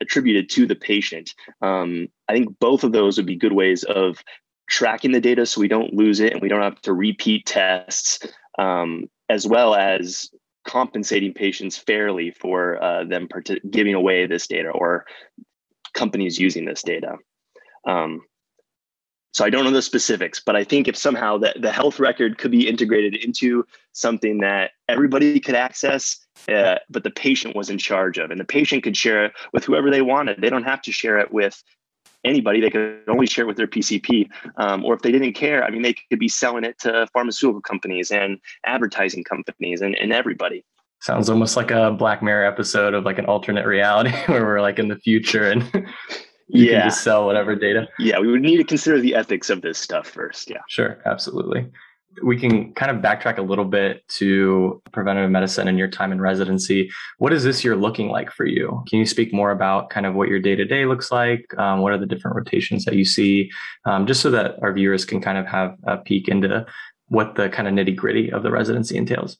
attributed 0.02 0.50
to 0.50 0.66
the 0.66 0.76
patient. 0.76 1.34
Um, 1.62 2.08
I 2.28 2.34
think 2.34 2.60
both 2.60 2.84
of 2.84 2.92
those 2.92 3.18
would 3.18 3.26
be 3.26 3.36
good 3.36 3.54
ways 3.54 3.84
of 3.84 4.24
tracking 4.70 5.12
the 5.12 5.22
data 5.22 5.46
so 5.46 5.62
we 5.62 5.68
don't 5.68 5.94
lose 5.94 6.20
it 6.20 6.34
and 6.34 6.42
we 6.42 6.50
don't 6.50 6.62
have 6.62 6.82
to 6.82 6.94
repeat 6.94 7.46
tests, 7.46 8.20
um, 8.58 9.06
as 9.30 9.48
well 9.48 9.76
as 9.76 10.30
compensating 10.66 11.34
patients 11.34 11.78
fairly 11.78 12.32
for 12.32 12.82
uh, 12.84 13.04
them 13.04 13.28
giving 13.70 13.94
away 13.94 14.26
this 14.26 14.48
data 14.48 14.70
or 14.70 15.06
companies 15.94 16.40
using 16.40 16.66
this 16.66 16.82
data. 16.82 17.18
Um, 17.88 18.22
so 19.36 19.44
I 19.44 19.50
don't 19.50 19.66
know 19.66 19.72
the 19.72 19.82
specifics, 19.82 20.40
but 20.40 20.56
I 20.56 20.64
think 20.64 20.88
if 20.88 20.96
somehow 20.96 21.38
the, 21.38 21.54
the 21.60 21.70
health 21.70 22.00
record 22.00 22.38
could 22.38 22.52
be 22.52 22.70
integrated 22.70 23.16
into 23.16 23.68
something 23.92 24.38
that 24.38 24.72
everybody 24.88 25.42
could 25.42 25.56
access, 25.56 26.26
uh, 26.48 26.76
but 26.90 27.04
the 27.04 27.12
patient 27.12 27.54
was 27.54 27.70
in 27.70 27.78
charge 27.78 28.18
of, 28.18 28.32
and 28.32 28.40
the 28.40 28.46
patient 28.46 28.84
could 28.84 28.96
share 28.96 29.26
it 29.26 29.34
with 29.52 29.66
whoever 29.66 29.92
they 29.92 30.02
wanted. 30.02 30.40
They 30.40 30.50
don't 30.50 30.64
have 30.64 30.82
to 30.84 30.92
share 30.94 31.20
it 31.20 31.34
with 31.34 31.62
anybody. 32.24 32.62
They 32.62 32.70
could 32.70 33.02
only 33.10 33.28
share 33.28 33.44
it 33.44 33.48
with 33.48 33.58
their 33.58 33.68
PCP. 33.68 34.30
Um, 34.56 34.86
or 34.86 34.94
if 34.94 35.02
they 35.02 35.12
didn't 35.12 35.34
care, 35.34 35.66
I 35.66 35.70
mean, 35.70 35.82
they 35.82 35.96
could 36.10 36.20
be 36.20 36.30
selling 36.30 36.64
it 36.64 36.80
to 36.80 37.06
pharmaceutical 37.12 37.60
companies 37.60 38.12
and 38.12 38.40
advertising 38.66 39.26
companies 39.26 39.82
and, 39.82 39.96
and 39.96 40.14
everybody. 40.14 40.64
Sounds 41.02 41.30
almost 41.30 41.58
like 41.58 41.72
a 41.72 41.92
Black 41.92 42.24
Mirror 42.24 42.46
episode 42.46 42.94
of 42.94 43.04
like 43.04 43.20
an 43.20 43.26
alternate 43.26 43.66
reality 43.66 44.12
where 44.28 44.46
we're 44.46 44.62
like 44.62 44.80
in 44.80 44.88
the 44.88 44.96
future 44.96 45.52
and 45.52 45.86
you 46.48 46.66
yeah. 46.66 46.82
can 46.82 46.90
just 46.90 47.04
sell 47.04 47.26
whatever 47.26 47.56
data. 47.56 47.88
Yeah, 48.00 48.20
we 48.20 48.32
would 48.32 48.42
need 48.42 48.58
to 48.58 48.64
consider 48.64 49.00
the 49.00 49.16
ethics 49.16 49.50
of 49.50 49.62
this 49.62 49.78
stuff 49.78 50.08
first. 50.08 50.50
Yeah. 50.50 50.62
Sure, 50.70 51.00
absolutely. 51.06 51.70
We 52.24 52.40
can 52.40 52.74
kind 52.76 52.92
of 52.92 53.04
backtrack 53.04 53.40
a 53.40 53.42
little 53.42 53.66
bit 53.66 54.08
to 54.10 54.82
preventive 54.94 55.30
medicine 55.30 55.68
and 55.68 55.78
your 55.78 55.90
time 55.90 56.14
in 56.14 56.22
residency. 56.22 56.90
What 57.18 57.34
is 57.34 57.44
this 57.44 57.64
year 57.64 57.76
looking 57.76 58.08
like 58.08 58.32
for 58.32 58.46
you? 58.46 58.84
Can 58.88 59.00
you 59.00 59.06
speak 59.06 59.34
more 59.34 59.52
about 59.52 59.90
kind 59.90 60.06
of 60.06 60.16
what 60.16 60.30
your 60.30 60.40
day 60.40 60.56
to 60.56 60.64
day 60.64 60.86
looks 60.86 61.12
like? 61.12 61.46
Um, 61.58 61.82
what 61.82 61.92
are 61.92 61.98
the 61.98 62.06
different 62.06 62.38
rotations 62.38 62.86
that 62.86 62.96
you 62.96 63.04
see? 63.04 63.52
Um, 63.86 64.08
just 64.08 64.22
so 64.22 64.32
that 64.32 64.56
our 64.62 64.72
viewers 64.72 65.04
can 65.04 65.20
kind 65.20 65.38
of 65.38 65.46
have 65.48 65.76
a 65.84 65.98
peek 65.98 66.30
into 66.30 66.66
what 67.08 67.36
the 67.36 67.50
kind 67.50 67.68
of 67.68 67.74
nitty 67.74 67.96
gritty 67.96 68.32
of 68.32 68.44
the 68.44 68.52
residency 68.52 68.96
entails. 68.96 69.38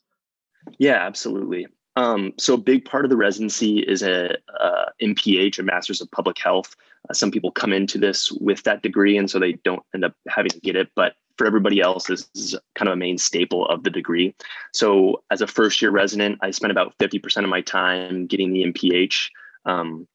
Yeah, 0.78 0.96
absolutely. 0.96 1.66
Um, 1.96 2.34
so 2.38 2.54
a 2.54 2.58
big 2.58 2.84
part 2.84 3.04
of 3.04 3.10
the 3.10 3.16
residency 3.16 3.78
is 3.78 4.02
a, 4.02 4.36
a 4.60 4.92
MPH, 5.02 5.58
a 5.58 5.62
Master's 5.62 6.00
of 6.00 6.10
Public 6.10 6.38
Health. 6.38 6.76
Uh, 7.08 7.14
some 7.14 7.30
people 7.30 7.50
come 7.50 7.72
into 7.72 7.98
this 7.98 8.30
with 8.32 8.62
that 8.64 8.82
degree, 8.82 9.16
and 9.16 9.30
so 9.30 9.38
they 9.38 9.52
don't 9.64 9.82
end 9.94 10.04
up 10.04 10.14
having 10.28 10.50
to 10.50 10.60
get 10.60 10.76
it. 10.76 10.90
But 10.94 11.14
for 11.38 11.46
everybody 11.46 11.80
else, 11.80 12.06
this 12.06 12.28
is 12.34 12.54
kind 12.74 12.88
of 12.88 12.92
a 12.92 12.96
main 12.96 13.18
staple 13.18 13.66
of 13.68 13.82
the 13.82 13.90
degree. 13.90 14.34
So 14.72 15.22
as 15.30 15.40
a 15.40 15.46
first 15.46 15.80
year 15.80 15.90
resident, 15.90 16.38
I 16.42 16.50
spent 16.50 16.70
about 16.70 16.96
50% 16.98 17.44
of 17.44 17.50
my 17.50 17.62
time 17.62 18.26
getting 18.26 18.52
the 18.52 18.64
MPH. 18.64 19.28
Um, 19.64 20.06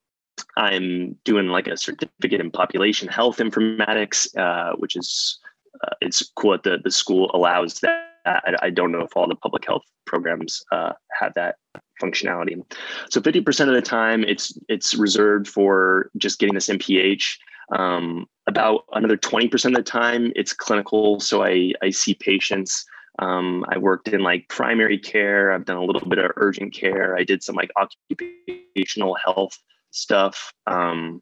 I'm 0.58 1.17
doing 1.24 1.48
like 1.48 1.67
a 1.67 1.78
certificate 1.78 2.41
in 2.41 2.52
population 2.52 3.08
health 3.08 3.38
informatics, 3.38 4.36
uh, 4.38 4.76
which 4.78 4.96
is 4.96 5.39
uh, 5.84 5.96
it's 6.02 6.32
cool 6.36 6.52
that 6.52 6.63
the, 6.63 6.78
the 6.84 6.91
school 6.91 7.32
allows 7.34 7.76
that 7.82 8.11
I, 8.26 8.56
I, 8.64 8.70
don't 8.70 8.92
know 8.92 9.02
if 9.02 9.16
all 9.16 9.28
the 9.28 9.36
public 9.36 9.66
health 9.66 9.84
programs 10.06 10.64
uh, 10.72 10.94
have 11.20 11.34
that 11.36 11.56
functionality. 12.02 12.62
So 13.10 13.22
50% 13.22 13.68
of 13.68 13.74
the 13.74 13.82
time, 13.82 14.24
it's 14.24 14.58
it's 14.68 14.96
reserved 14.96 15.48
for 15.48 16.10
just 16.18 16.40
getting 16.40 16.56
this 16.56 16.70
MPH. 16.70 17.24
Um, 17.72 18.26
about 18.48 18.84
another 18.94 19.16
20% 19.16 19.66
of 19.66 19.74
the 19.76 19.84
time, 19.84 20.34
it's 20.36 20.54
clinical. 20.54 21.20
So 21.20 21.44
I 21.44 21.74
I 21.82 21.90
see 21.90 22.14
patients. 22.16 22.86
Um, 23.20 23.66
I 23.70 23.78
worked 23.78 24.08
in 24.08 24.22
like 24.22 24.48
primary 24.50 24.98
care. 24.98 25.52
I've 25.52 25.66
done 25.66 25.78
a 25.78 25.84
little 25.84 26.08
bit 26.08 26.20
of 26.20 26.32
urgent 26.38 26.74
care. 26.74 27.16
I 27.18 27.24
did 27.24 27.44
some 27.44 27.56
like 27.56 27.72
occupational 27.78 29.16
health 29.16 29.58
stuff. 29.92 30.54
Um, 30.68 31.22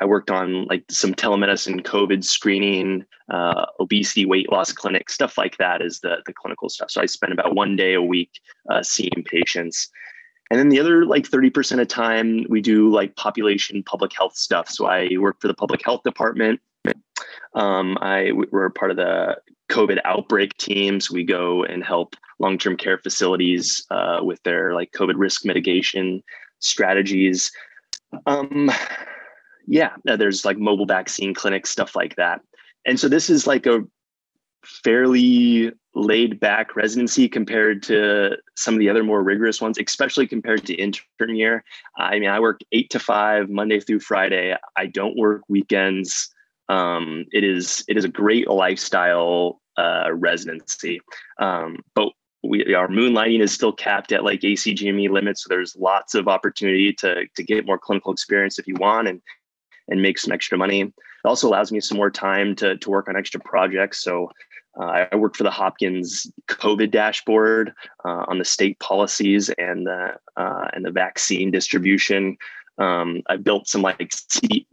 I 0.00 0.06
worked 0.06 0.30
on 0.30 0.64
like 0.66 0.84
some 0.90 1.14
telemedicine, 1.14 1.82
COVID 1.82 2.24
screening, 2.24 3.04
uh, 3.30 3.66
obesity, 3.78 4.24
weight 4.24 4.50
loss 4.50 4.72
clinic, 4.72 5.10
stuff 5.10 5.36
like 5.36 5.56
that 5.58 5.82
is 5.82 6.00
the, 6.00 6.18
the 6.26 6.32
clinical 6.32 6.68
stuff. 6.68 6.90
So 6.90 7.00
I 7.00 7.06
spend 7.06 7.32
about 7.32 7.54
one 7.54 7.76
day 7.76 7.94
a 7.94 8.02
week 8.02 8.30
uh, 8.70 8.82
seeing 8.82 9.24
patients. 9.24 9.88
And 10.50 10.58
then 10.58 10.68
the 10.68 10.80
other 10.80 11.04
like 11.04 11.28
30% 11.28 11.80
of 11.80 11.88
time, 11.88 12.44
we 12.48 12.60
do 12.60 12.90
like 12.90 13.14
population 13.16 13.82
public 13.82 14.12
health 14.16 14.36
stuff. 14.36 14.68
So 14.68 14.86
I 14.86 15.10
work 15.18 15.40
for 15.40 15.48
the 15.48 15.54
public 15.54 15.84
health 15.84 16.02
department. 16.02 16.60
Um, 17.54 17.98
I 18.00 18.32
we're 18.32 18.70
part 18.70 18.90
of 18.90 18.96
the 18.96 19.36
COVID 19.70 19.98
outbreak 20.04 20.56
teams. 20.56 21.10
We 21.10 21.24
go 21.24 21.64
and 21.64 21.84
help 21.84 22.16
long-term 22.38 22.76
care 22.76 22.98
facilities 22.98 23.84
uh, 23.90 24.20
with 24.22 24.42
their 24.44 24.72
like 24.74 24.92
COVID 24.92 25.14
risk 25.16 25.44
mitigation 25.44 26.22
strategies 26.58 27.52
Um, 28.26 28.70
yeah, 29.66 29.90
there's 30.04 30.44
like 30.44 30.58
mobile 30.58 30.86
vaccine 30.86 31.34
clinics, 31.34 31.70
stuff 31.70 31.94
like 31.94 32.16
that. 32.16 32.40
And 32.86 32.98
so 32.98 33.08
this 33.08 33.30
is 33.30 33.46
like 33.46 33.66
a 33.66 33.84
fairly 34.64 35.72
laid 35.94 36.38
back 36.38 36.76
residency 36.76 37.28
compared 37.28 37.82
to 37.82 38.36
some 38.56 38.74
of 38.74 38.80
the 38.80 38.88
other 38.88 39.02
more 39.02 39.22
rigorous 39.22 39.60
ones, 39.60 39.78
especially 39.78 40.26
compared 40.26 40.64
to 40.66 40.74
intern 40.74 41.36
year. 41.36 41.64
I 41.98 42.18
mean, 42.18 42.28
I 42.28 42.40
work 42.40 42.60
eight 42.72 42.90
to 42.90 42.98
five, 42.98 43.48
Monday 43.48 43.80
through 43.80 44.00
Friday. 44.00 44.56
I 44.76 44.86
don't 44.86 45.16
work 45.16 45.42
weekends. 45.48 46.32
Um, 46.68 47.26
it 47.32 47.42
is 47.42 47.84
it 47.88 47.96
is 47.96 48.04
a 48.04 48.08
great 48.08 48.48
lifestyle 48.48 49.60
uh, 49.76 50.10
residency, 50.12 51.00
um, 51.38 51.78
but 51.94 52.10
we 52.44 52.74
our 52.74 52.88
moonlighting 52.88 53.40
is 53.40 53.52
still 53.52 53.72
capped 53.72 54.12
at 54.12 54.24
like 54.24 54.40
ACGME 54.40 55.10
limits. 55.10 55.42
So 55.42 55.48
there's 55.48 55.74
lots 55.76 56.14
of 56.14 56.28
opportunity 56.28 56.92
to 56.94 57.26
to 57.26 57.42
get 57.42 57.66
more 57.66 57.78
clinical 57.78 58.12
experience 58.12 58.58
if 58.58 58.68
you 58.68 58.74
want 58.78 59.08
and 59.08 59.20
and 59.90 60.02
make 60.02 60.18
some 60.18 60.32
extra 60.32 60.56
money. 60.56 60.80
It 60.82 60.92
also 61.24 61.48
allows 61.48 61.70
me 61.70 61.80
some 61.80 61.98
more 61.98 62.10
time 62.10 62.54
to 62.56 62.76
to 62.76 62.90
work 62.90 63.08
on 63.08 63.16
extra 63.16 63.40
projects. 63.40 64.02
So 64.02 64.30
uh, 64.78 65.06
I 65.12 65.16
work 65.16 65.36
for 65.36 65.42
the 65.42 65.50
Hopkins 65.50 66.30
COVID 66.46 66.90
dashboard 66.90 67.72
uh, 68.04 68.24
on 68.28 68.38
the 68.38 68.44
state 68.44 68.78
policies 68.78 69.50
and 69.58 69.86
the 69.86 70.14
uh, 70.36 70.68
and 70.72 70.84
the 70.84 70.90
vaccine 70.90 71.50
distribution. 71.50 72.36
Um, 72.78 73.22
I 73.28 73.36
built 73.36 73.68
some 73.68 73.82
like 73.82 74.12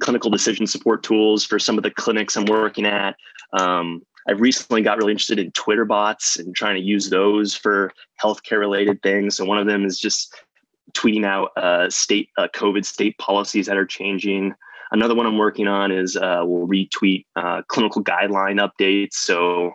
clinical 0.01 0.29
decision 0.29 0.65
support 0.67 1.03
tools 1.03 1.43
for 1.43 1.59
some 1.59 1.77
of 1.77 1.83
the 1.83 1.91
clinics 1.91 2.37
I'm 2.37 2.45
working 2.45 2.85
at. 2.85 3.17
Um, 3.53 4.03
I 4.29 4.33
recently 4.33 4.81
got 4.81 4.97
really 4.97 5.11
interested 5.11 5.39
in 5.39 5.51
Twitter 5.51 5.85
bots 5.85 6.37
and 6.37 6.55
trying 6.55 6.75
to 6.75 6.81
use 6.81 7.09
those 7.09 7.55
for 7.55 7.91
healthcare 8.21 8.59
related 8.59 9.01
things. 9.01 9.35
So 9.35 9.45
one 9.45 9.57
of 9.57 9.67
them 9.67 9.85
is 9.85 9.99
just 9.99 10.35
tweeting 10.93 11.25
out 11.25 11.51
uh, 11.57 11.89
state 11.89 12.29
uh, 12.37 12.47
COVID 12.53 12.85
state 12.85 13.17
policies 13.17 13.65
that 13.65 13.77
are 13.77 13.85
changing. 13.85 14.53
Another 14.91 15.15
one 15.15 15.25
I'm 15.25 15.37
working 15.37 15.67
on 15.67 15.91
is 15.91 16.15
uh, 16.15 16.41
we'll 16.43 16.67
retweet 16.67 17.25
uh, 17.35 17.61
clinical 17.67 18.03
guideline 18.03 18.59
updates. 18.59 19.13
So 19.13 19.71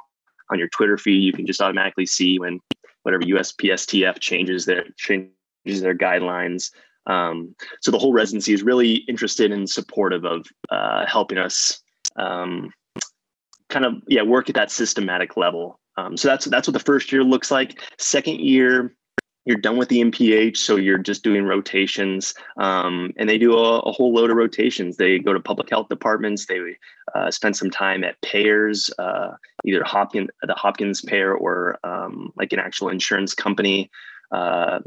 on 0.50 0.58
your 0.58 0.68
Twitter 0.68 0.96
feed, 0.96 1.22
you 1.22 1.32
can 1.32 1.46
just 1.46 1.60
automatically 1.60 2.06
see 2.06 2.38
when 2.38 2.60
whatever 3.02 3.22
USPSTF 3.24 4.20
changes 4.20 4.64
their 4.64 4.84
changes 4.96 5.80
their 5.80 5.96
guidelines. 5.96 6.70
Um, 7.06 7.54
so 7.80 7.90
the 7.90 7.98
whole 7.98 8.12
residency 8.12 8.52
is 8.52 8.62
really 8.62 8.96
interested 9.08 9.50
and 9.50 9.68
supportive 9.68 10.24
of 10.24 10.46
uh, 10.70 11.04
helping 11.06 11.38
us 11.38 11.82
um, 12.16 12.70
kind 13.68 13.84
of 13.84 13.94
yeah 14.06 14.22
work 14.22 14.48
at 14.48 14.54
that 14.54 14.70
systematic 14.70 15.36
level. 15.36 15.78
Um, 15.96 16.16
so 16.16 16.28
that's 16.28 16.46
that's 16.46 16.68
what 16.68 16.74
the 16.74 16.80
first 16.80 17.12
year 17.12 17.24
looks 17.24 17.50
like. 17.50 17.82
Second 17.98 18.40
year, 18.40 18.94
you're 19.44 19.56
done 19.56 19.76
with 19.76 19.88
the 19.88 20.00
MPH, 20.00 20.56
so 20.56 20.76
you're 20.76 20.98
just 20.98 21.24
doing 21.24 21.44
rotations, 21.44 22.34
um, 22.58 23.12
and 23.16 23.28
they 23.28 23.38
do 23.38 23.54
a, 23.54 23.80
a, 23.80 23.92
whole 23.92 24.14
load 24.14 24.30
of 24.30 24.36
rotations. 24.36 24.96
They 24.96 25.18
go 25.18 25.32
to 25.32 25.40
public 25.40 25.68
health 25.68 25.88
departments. 25.88 26.46
They 26.46 26.60
uh, 27.14 27.30
spend 27.30 27.56
some 27.56 27.70
time 27.70 28.04
at 28.04 28.20
payers, 28.22 28.90
uh, 28.98 29.32
either 29.64 29.82
Hopkins, 29.82 30.30
the 30.42 30.54
Hopkins 30.54 31.00
payer, 31.02 31.34
or 31.34 31.78
um, 31.82 32.32
like 32.36 32.52
an 32.52 32.60
actual 32.60 32.88
insurance 32.88 33.34
company. 33.34 33.90
Uh, 34.30 34.78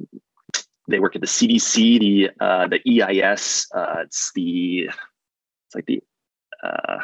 they 0.87 0.99
work 0.99 1.15
at 1.15 1.21
the 1.21 1.27
CDC, 1.27 1.99
the 1.99 2.29
uh, 2.39 2.67
the 2.67 2.79
EIS. 2.87 3.67
Uh, 3.73 4.03
it's 4.03 4.31
the 4.35 4.89
it's 5.67 5.75
like 5.75 5.85
the 5.85 6.01
uh, 6.63 6.99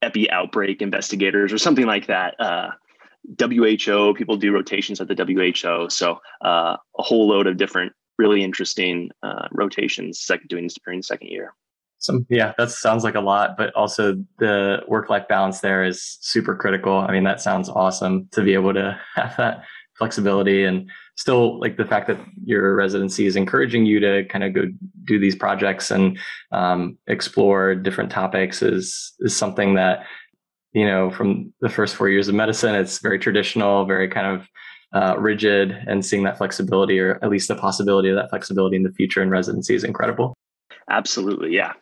epi 0.00 0.30
outbreak 0.30 0.80
investigators 0.80 1.52
or 1.52 1.58
something 1.58 1.86
like 1.86 2.06
that. 2.06 2.34
WHO, 3.38 4.14
people 4.14 4.36
do 4.36 4.52
rotations 4.52 5.00
at 5.00 5.08
the 5.08 5.14
WHO. 5.14 5.88
So 5.90 6.18
uh, 6.44 6.76
a 6.98 7.02
whole 7.02 7.28
load 7.28 7.46
of 7.46 7.56
different, 7.56 7.92
really 8.18 8.42
interesting 8.42 9.10
uh, 9.22 9.48
rotations 9.52 10.20
second, 10.20 10.48
doing 10.48 10.68
during 10.84 11.02
second 11.02 11.28
year. 11.28 11.54
Yeah, 12.28 12.52
that 12.58 12.70
sounds 12.70 13.04
like 13.04 13.14
a 13.14 13.20
lot, 13.20 13.56
but 13.56 13.72
also 13.74 14.16
the 14.38 14.82
work 14.88 15.08
life 15.08 15.28
balance 15.28 15.60
there 15.60 15.84
is 15.84 16.18
super 16.20 16.56
critical. 16.56 16.96
I 16.98 17.12
mean, 17.12 17.24
that 17.24 17.40
sounds 17.40 17.68
awesome 17.68 18.28
to 18.32 18.42
be 18.42 18.54
able 18.54 18.74
to 18.74 18.98
have 19.14 19.36
that 19.36 19.62
flexibility 19.98 20.64
and 20.64 20.90
still 21.16 21.60
like 21.60 21.76
the 21.76 21.84
fact 21.84 22.08
that 22.08 22.18
your 22.44 22.74
residency 22.74 23.26
is 23.26 23.36
encouraging 23.36 23.86
you 23.86 24.00
to 24.00 24.24
kind 24.24 24.42
of 24.42 24.52
go 24.54 24.62
do 25.04 25.18
these 25.18 25.36
projects 25.36 25.90
and 25.90 26.18
um, 26.50 26.98
explore 27.06 27.74
different 27.74 28.10
topics 28.10 28.62
is 28.62 29.12
is 29.20 29.36
something 29.36 29.74
that 29.74 30.04
you 30.72 30.86
know, 30.86 31.10
from 31.10 31.52
the 31.60 31.68
first 31.68 31.96
four 31.96 32.08
years 32.08 32.28
of 32.28 32.34
medicine, 32.34 32.74
it's 32.74 32.98
very 32.98 33.18
traditional, 33.18 33.84
very 33.84 34.08
kind 34.08 34.26
of 34.26 34.48
uh, 34.94 35.18
rigid, 35.18 35.72
and 35.86 36.04
seeing 36.04 36.22
that 36.24 36.38
flexibility, 36.38 36.98
or 36.98 37.18
at 37.22 37.30
least 37.30 37.48
the 37.48 37.54
possibility 37.54 38.08
of 38.08 38.16
that 38.16 38.30
flexibility 38.30 38.76
in 38.76 38.82
the 38.82 38.92
future 38.92 39.22
in 39.22 39.30
residency, 39.30 39.74
is 39.74 39.84
incredible. 39.84 40.34
Absolutely, 40.90 41.54
yeah. 41.54 41.72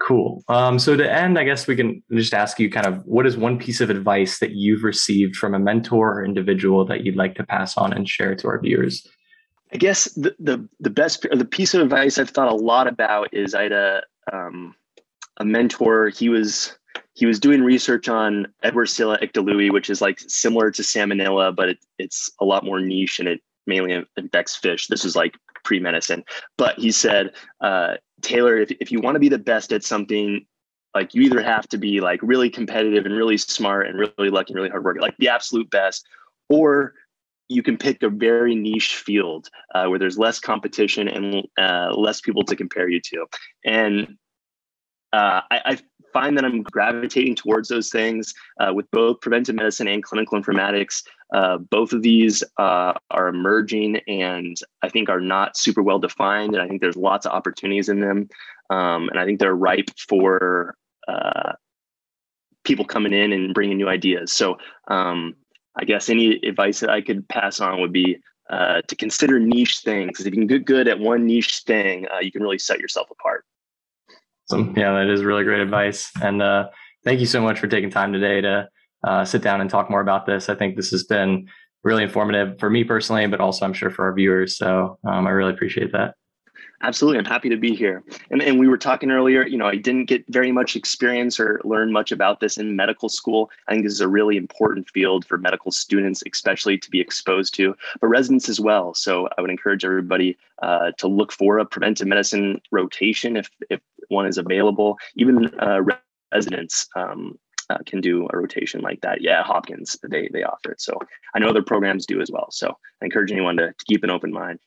Cool. 0.00 0.42
Um, 0.48 0.78
so 0.78 0.96
to 0.96 1.12
end, 1.12 1.38
I 1.38 1.44
guess 1.44 1.66
we 1.66 1.74
can 1.74 2.02
just 2.12 2.32
ask 2.32 2.60
you 2.60 2.70
kind 2.70 2.86
of 2.86 3.02
what 3.04 3.26
is 3.26 3.36
one 3.36 3.58
piece 3.58 3.80
of 3.80 3.90
advice 3.90 4.38
that 4.38 4.52
you've 4.52 4.84
received 4.84 5.34
from 5.34 5.54
a 5.54 5.58
mentor 5.58 6.20
or 6.20 6.24
individual 6.24 6.84
that 6.86 7.04
you'd 7.04 7.16
like 7.16 7.34
to 7.34 7.44
pass 7.44 7.76
on 7.76 7.92
and 7.92 8.08
share 8.08 8.36
to 8.36 8.48
our 8.48 8.60
viewers? 8.60 9.06
I 9.72 9.76
guess 9.76 10.04
the 10.14 10.34
the, 10.38 10.66
the 10.80 10.90
best 10.90 11.26
the 11.30 11.44
piece 11.44 11.74
of 11.74 11.82
advice 11.82 12.16
I've 12.16 12.30
thought 12.30 12.50
a 12.50 12.54
lot 12.54 12.86
about 12.86 13.34
is 13.34 13.54
I 13.54 13.64
had 13.64 13.72
a 13.72 14.02
um, 14.32 14.74
a 15.38 15.44
mentor. 15.44 16.10
He 16.10 16.28
was 16.28 16.78
he 17.18 17.26
was 17.26 17.40
doing 17.40 17.64
research 17.64 18.08
on 18.08 18.46
Edwardsiella 18.62 19.20
ictaluri, 19.20 19.72
which 19.72 19.90
is 19.90 20.00
like 20.00 20.20
similar 20.28 20.70
to 20.70 20.82
salmonella, 20.82 21.54
but 21.54 21.70
it, 21.70 21.78
it's 21.98 22.30
a 22.40 22.44
lot 22.44 22.64
more 22.64 22.78
niche 22.78 23.18
and 23.18 23.26
it 23.26 23.40
mainly 23.66 24.04
infects 24.16 24.54
fish. 24.54 24.86
This 24.86 25.04
is 25.04 25.16
like 25.16 25.36
pre-medicine. 25.64 26.22
But 26.56 26.78
he 26.78 26.92
said, 26.92 27.32
uh, 27.60 27.94
Taylor, 28.22 28.56
if, 28.58 28.70
if 28.80 28.92
you 28.92 29.00
want 29.00 29.16
to 29.16 29.18
be 29.18 29.28
the 29.28 29.36
best 29.36 29.72
at 29.72 29.82
something, 29.82 30.46
like 30.94 31.12
you 31.12 31.22
either 31.22 31.42
have 31.42 31.68
to 31.70 31.76
be 31.76 32.00
like 32.00 32.20
really 32.22 32.50
competitive 32.50 33.04
and 33.04 33.16
really 33.16 33.36
smart 33.36 33.88
and 33.88 33.98
really 33.98 34.30
lucky 34.30 34.52
and 34.52 34.56
really 34.56 34.70
hard 34.70 34.84
work, 34.84 34.98
like 35.00 35.16
the 35.18 35.28
absolute 35.28 35.68
best, 35.70 36.06
or 36.48 36.94
you 37.48 37.64
can 37.64 37.76
pick 37.76 38.00
a 38.04 38.08
very 38.08 38.54
niche 38.54 38.94
field 38.94 39.48
uh, 39.74 39.86
where 39.86 39.98
there's 39.98 40.18
less 40.18 40.38
competition 40.38 41.08
and 41.08 41.48
uh, 41.58 41.92
less 41.96 42.20
people 42.20 42.44
to 42.44 42.54
compare 42.54 42.88
you 42.88 43.00
to. 43.00 43.26
And 43.64 44.18
uh, 45.12 45.40
I, 45.50 45.60
I, 45.64 45.78
find 46.12 46.36
that 46.36 46.44
I'm 46.44 46.62
gravitating 46.62 47.34
towards 47.34 47.68
those 47.68 47.90
things 47.90 48.34
uh, 48.60 48.72
with 48.74 48.90
both 48.90 49.20
preventive 49.20 49.54
medicine 49.54 49.88
and 49.88 50.02
clinical 50.02 50.40
informatics. 50.40 51.02
Uh, 51.34 51.58
both 51.58 51.92
of 51.92 52.02
these 52.02 52.42
uh, 52.58 52.94
are 53.10 53.28
emerging 53.28 53.96
and 54.08 54.56
I 54.82 54.88
think 54.88 55.08
are 55.08 55.20
not 55.20 55.56
super 55.56 55.82
well 55.82 55.98
defined. 55.98 56.54
And 56.54 56.62
I 56.62 56.68
think 56.68 56.80
there's 56.80 56.96
lots 56.96 57.26
of 57.26 57.32
opportunities 57.32 57.88
in 57.88 58.00
them. 58.00 58.28
Um, 58.70 59.08
and 59.08 59.18
I 59.18 59.24
think 59.24 59.40
they're 59.40 59.54
ripe 59.54 59.90
for 60.08 60.76
uh, 61.06 61.52
people 62.64 62.84
coming 62.84 63.12
in 63.12 63.32
and 63.32 63.54
bringing 63.54 63.76
new 63.76 63.88
ideas. 63.88 64.32
So 64.32 64.58
um, 64.88 65.34
I 65.76 65.84
guess 65.84 66.08
any 66.08 66.36
advice 66.44 66.80
that 66.80 66.90
I 66.90 67.00
could 67.00 67.28
pass 67.28 67.60
on 67.60 67.80
would 67.80 67.92
be 67.92 68.18
uh, 68.50 68.80
to 68.88 68.96
consider 68.96 69.38
niche 69.38 69.78
things. 69.80 70.08
Because 70.08 70.26
if 70.26 70.34
you 70.34 70.40
can 70.40 70.46
get 70.46 70.64
good 70.64 70.88
at 70.88 70.98
one 70.98 71.26
niche 71.26 71.62
thing, 71.66 72.06
uh, 72.12 72.20
you 72.20 72.32
can 72.32 72.42
really 72.42 72.58
set 72.58 72.80
yourself 72.80 73.10
apart. 73.10 73.44
Awesome. 74.50 74.74
Yeah, 74.76 74.92
that 74.92 75.08
is 75.08 75.24
really 75.24 75.44
great 75.44 75.60
advice. 75.60 76.10
And 76.22 76.40
uh, 76.40 76.68
thank 77.04 77.20
you 77.20 77.26
so 77.26 77.40
much 77.40 77.58
for 77.58 77.66
taking 77.66 77.90
time 77.90 78.12
today 78.12 78.40
to 78.40 78.68
uh, 79.04 79.24
sit 79.24 79.42
down 79.42 79.60
and 79.60 79.68
talk 79.68 79.90
more 79.90 80.00
about 80.00 80.26
this. 80.26 80.48
I 80.48 80.54
think 80.54 80.76
this 80.76 80.90
has 80.90 81.04
been 81.04 81.48
really 81.84 82.02
informative 82.02 82.58
for 82.58 82.70
me 82.70 82.84
personally, 82.84 83.26
but 83.26 83.40
also 83.40 83.64
I'm 83.64 83.72
sure 83.72 83.90
for 83.90 84.06
our 84.06 84.14
viewers. 84.14 84.56
So 84.56 84.98
um, 85.04 85.26
I 85.26 85.30
really 85.30 85.52
appreciate 85.52 85.92
that. 85.92 86.14
Absolutely. 86.80 87.18
I'm 87.18 87.24
happy 87.24 87.48
to 87.48 87.56
be 87.56 87.74
here. 87.74 88.04
And, 88.30 88.40
and 88.40 88.58
we 88.58 88.68
were 88.68 88.78
talking 88.78 89.10
earlier, 89.10 89.44
you 89.44 89.58
know, 89.58 89.66
I 89.66 89.74
didn't 89.76 90.04
get 90.04 90.24
very 90.28 90.52
much 90.52 90.76
experience 90.76 91.40
or 91.40 91.60
learn 91.64 91.92
much 91.92 92.12
about 92.12 92.38
this 92.38 92.56
in 92.56 92.76
medical 92.76 93.08
school. 93.08 93.50
I 93.66 93.72
think 93.72 93.84
this 93.84 93.92
is 93.92 94.00
a 94.00 94.08
really 94.08 94.36
important 94.36 94.88
field 94.88 95.24
for 95.24 95.38
medical 95.38 95.72
students, 95.72 96.22
especially 96.30 96.78
to 96.78 96.90
be 96.90 97.00
exposed 97.00 97.54
to, 97.54 97.74
but 98.00 98.06
residents 98.06 98.48
as 98.48 98.60
well. 98.60 98.94
So 98.94 99.28
I 99.36 99.40
would 99.40 99.50
encourage 99.50 99.84
everybody 99.84 100.38
uh, 100.62 100.92
to 100.98 101.08
look 101.08 101.32
for 101.32 101.58
a 101.58 101.66
preventive 101.66 102.06
medicine 102.06 102.60
rotation 102.70 103.36
if, 103.36 103.50
if 103.70 103.80
one 104.08 104.26
is 104.26 104.38
available. 104.38 104.98
Even 105.16 105.50
uh, 105.60 105.80
residents 106.32 106.86
um, 106.96 107.38
uh, 107.70 107.78
can 107.86 108.00
do 108.00 108.26
a 108.32 108.36
rotation 108.36 108.80
like 108.80 109.00
that. 109.02 109.20
Yeah, 109.20 109.42
Hopkins, 109.42 109.96
they, 110.08 110.28
they 110.32 110.42
offer 110.42 110.72
it. 110.72 110.80
So 110.80 110.98
I 111.34 111.38
know 111.38 111.48
other 111.48 111.62
programs 111.62 112.06
do 112.06 112.20
as 112.20 112.30
well. 112.30 112.48
So 112.50 112.76
I 113.02 113.04
encourage 113.04 113.30
anyone 113.32 113.56
to, 113.56 113.68
to 113.68 113.84
keep 113.86 114.04
an 114.04 114.10
open 114.10 114.32
mind. 114.32 114.58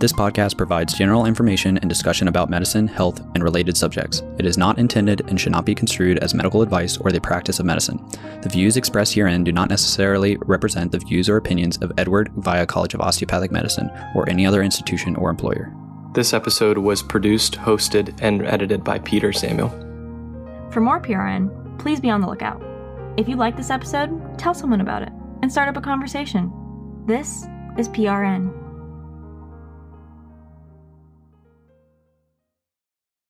This 0.00 0.12
podcast 0.12 0.56
provides 0.56 0.94
general 0.94 1.26
information 1.26 1.76
and 1.78 1.88
discussion 1.88 2.28
about 2.28 2.48
medicine, 2.48 2.86
health, 2.86 3.18
and 3.34 3.42
related 3.42 3.76
subjects. 3.76 4.22
It 4.38 4.46
is 4.46 4.56
not 4.56 4.78
intended 4.78 5.22
and 5.26 5.40
should 5.40 5.50
not 5.50 5.64
be 5.64 5.74
construed 5.74 6.18
as 6.18 6.34
medical 6.34 6.62
advice 6.62 6.96
or 6.98 7.10
the 7.10 7.20
practice 7.20 7.58
of 7.58 7.66
medicine. 7.66 7.98
The 8.42 8.48
views 8.48 8.76
expressed 8.76 9.14
herein 9.14 9.42
do 9.42 9.50
not 9.50 9.68
necessarily 9.68 10.36
represent 10.36 10.92
the 10.92 11.00
views 11.00 11.28
or 11.28 11.36
opinions 11.36 11.78
of 11.78 11.90
Edward 11.98 12.30
Via 12.36 12.64
College 12.64 12.94
of 12.94 13.00
Osteopathic 13.00 13.50
Medicine 13.50 13.90
or 14.14 14.28
any 14.28 14.46
other 14.46 14.62
institution 14.62 15.16
or 15.16 15.30
employer. 15.30 15.74
This 16.14 16.32
episode 16.32 16.78
was 16.78 17.02
produced, 17.02 17.54
hosted, 17.54 18.16
and 18.22 18.46
edited 18.46 18.84
by 18.84 19.00
Peter 19.00 19.32
Samuel. 19.32 19.70
For 20.70 20.80
more 20.80 21.00
PRN, 21.00 21.76
please 21.80 21.98
be 21.98 22.10
on 22.10 22.20
the 22.20 22.28
lookout. 22.28 22.62
If 23.16 23.28
you 23.28 23.34
like 23.34 23.56
this 23.56 23.70
episode, 23.70 24.38
tell 24.38 24.54
someone 24.54 24.80
about 24.80 25.02
it 25.02 25.10
and 25.42 25.50
start 25.50 25.68
up 25.68 25.76
a 25.76 25.80
conversation. 25.80 26.52
This 27.04 27.48
is 27.76 27.88
PRN. 27.88 28.67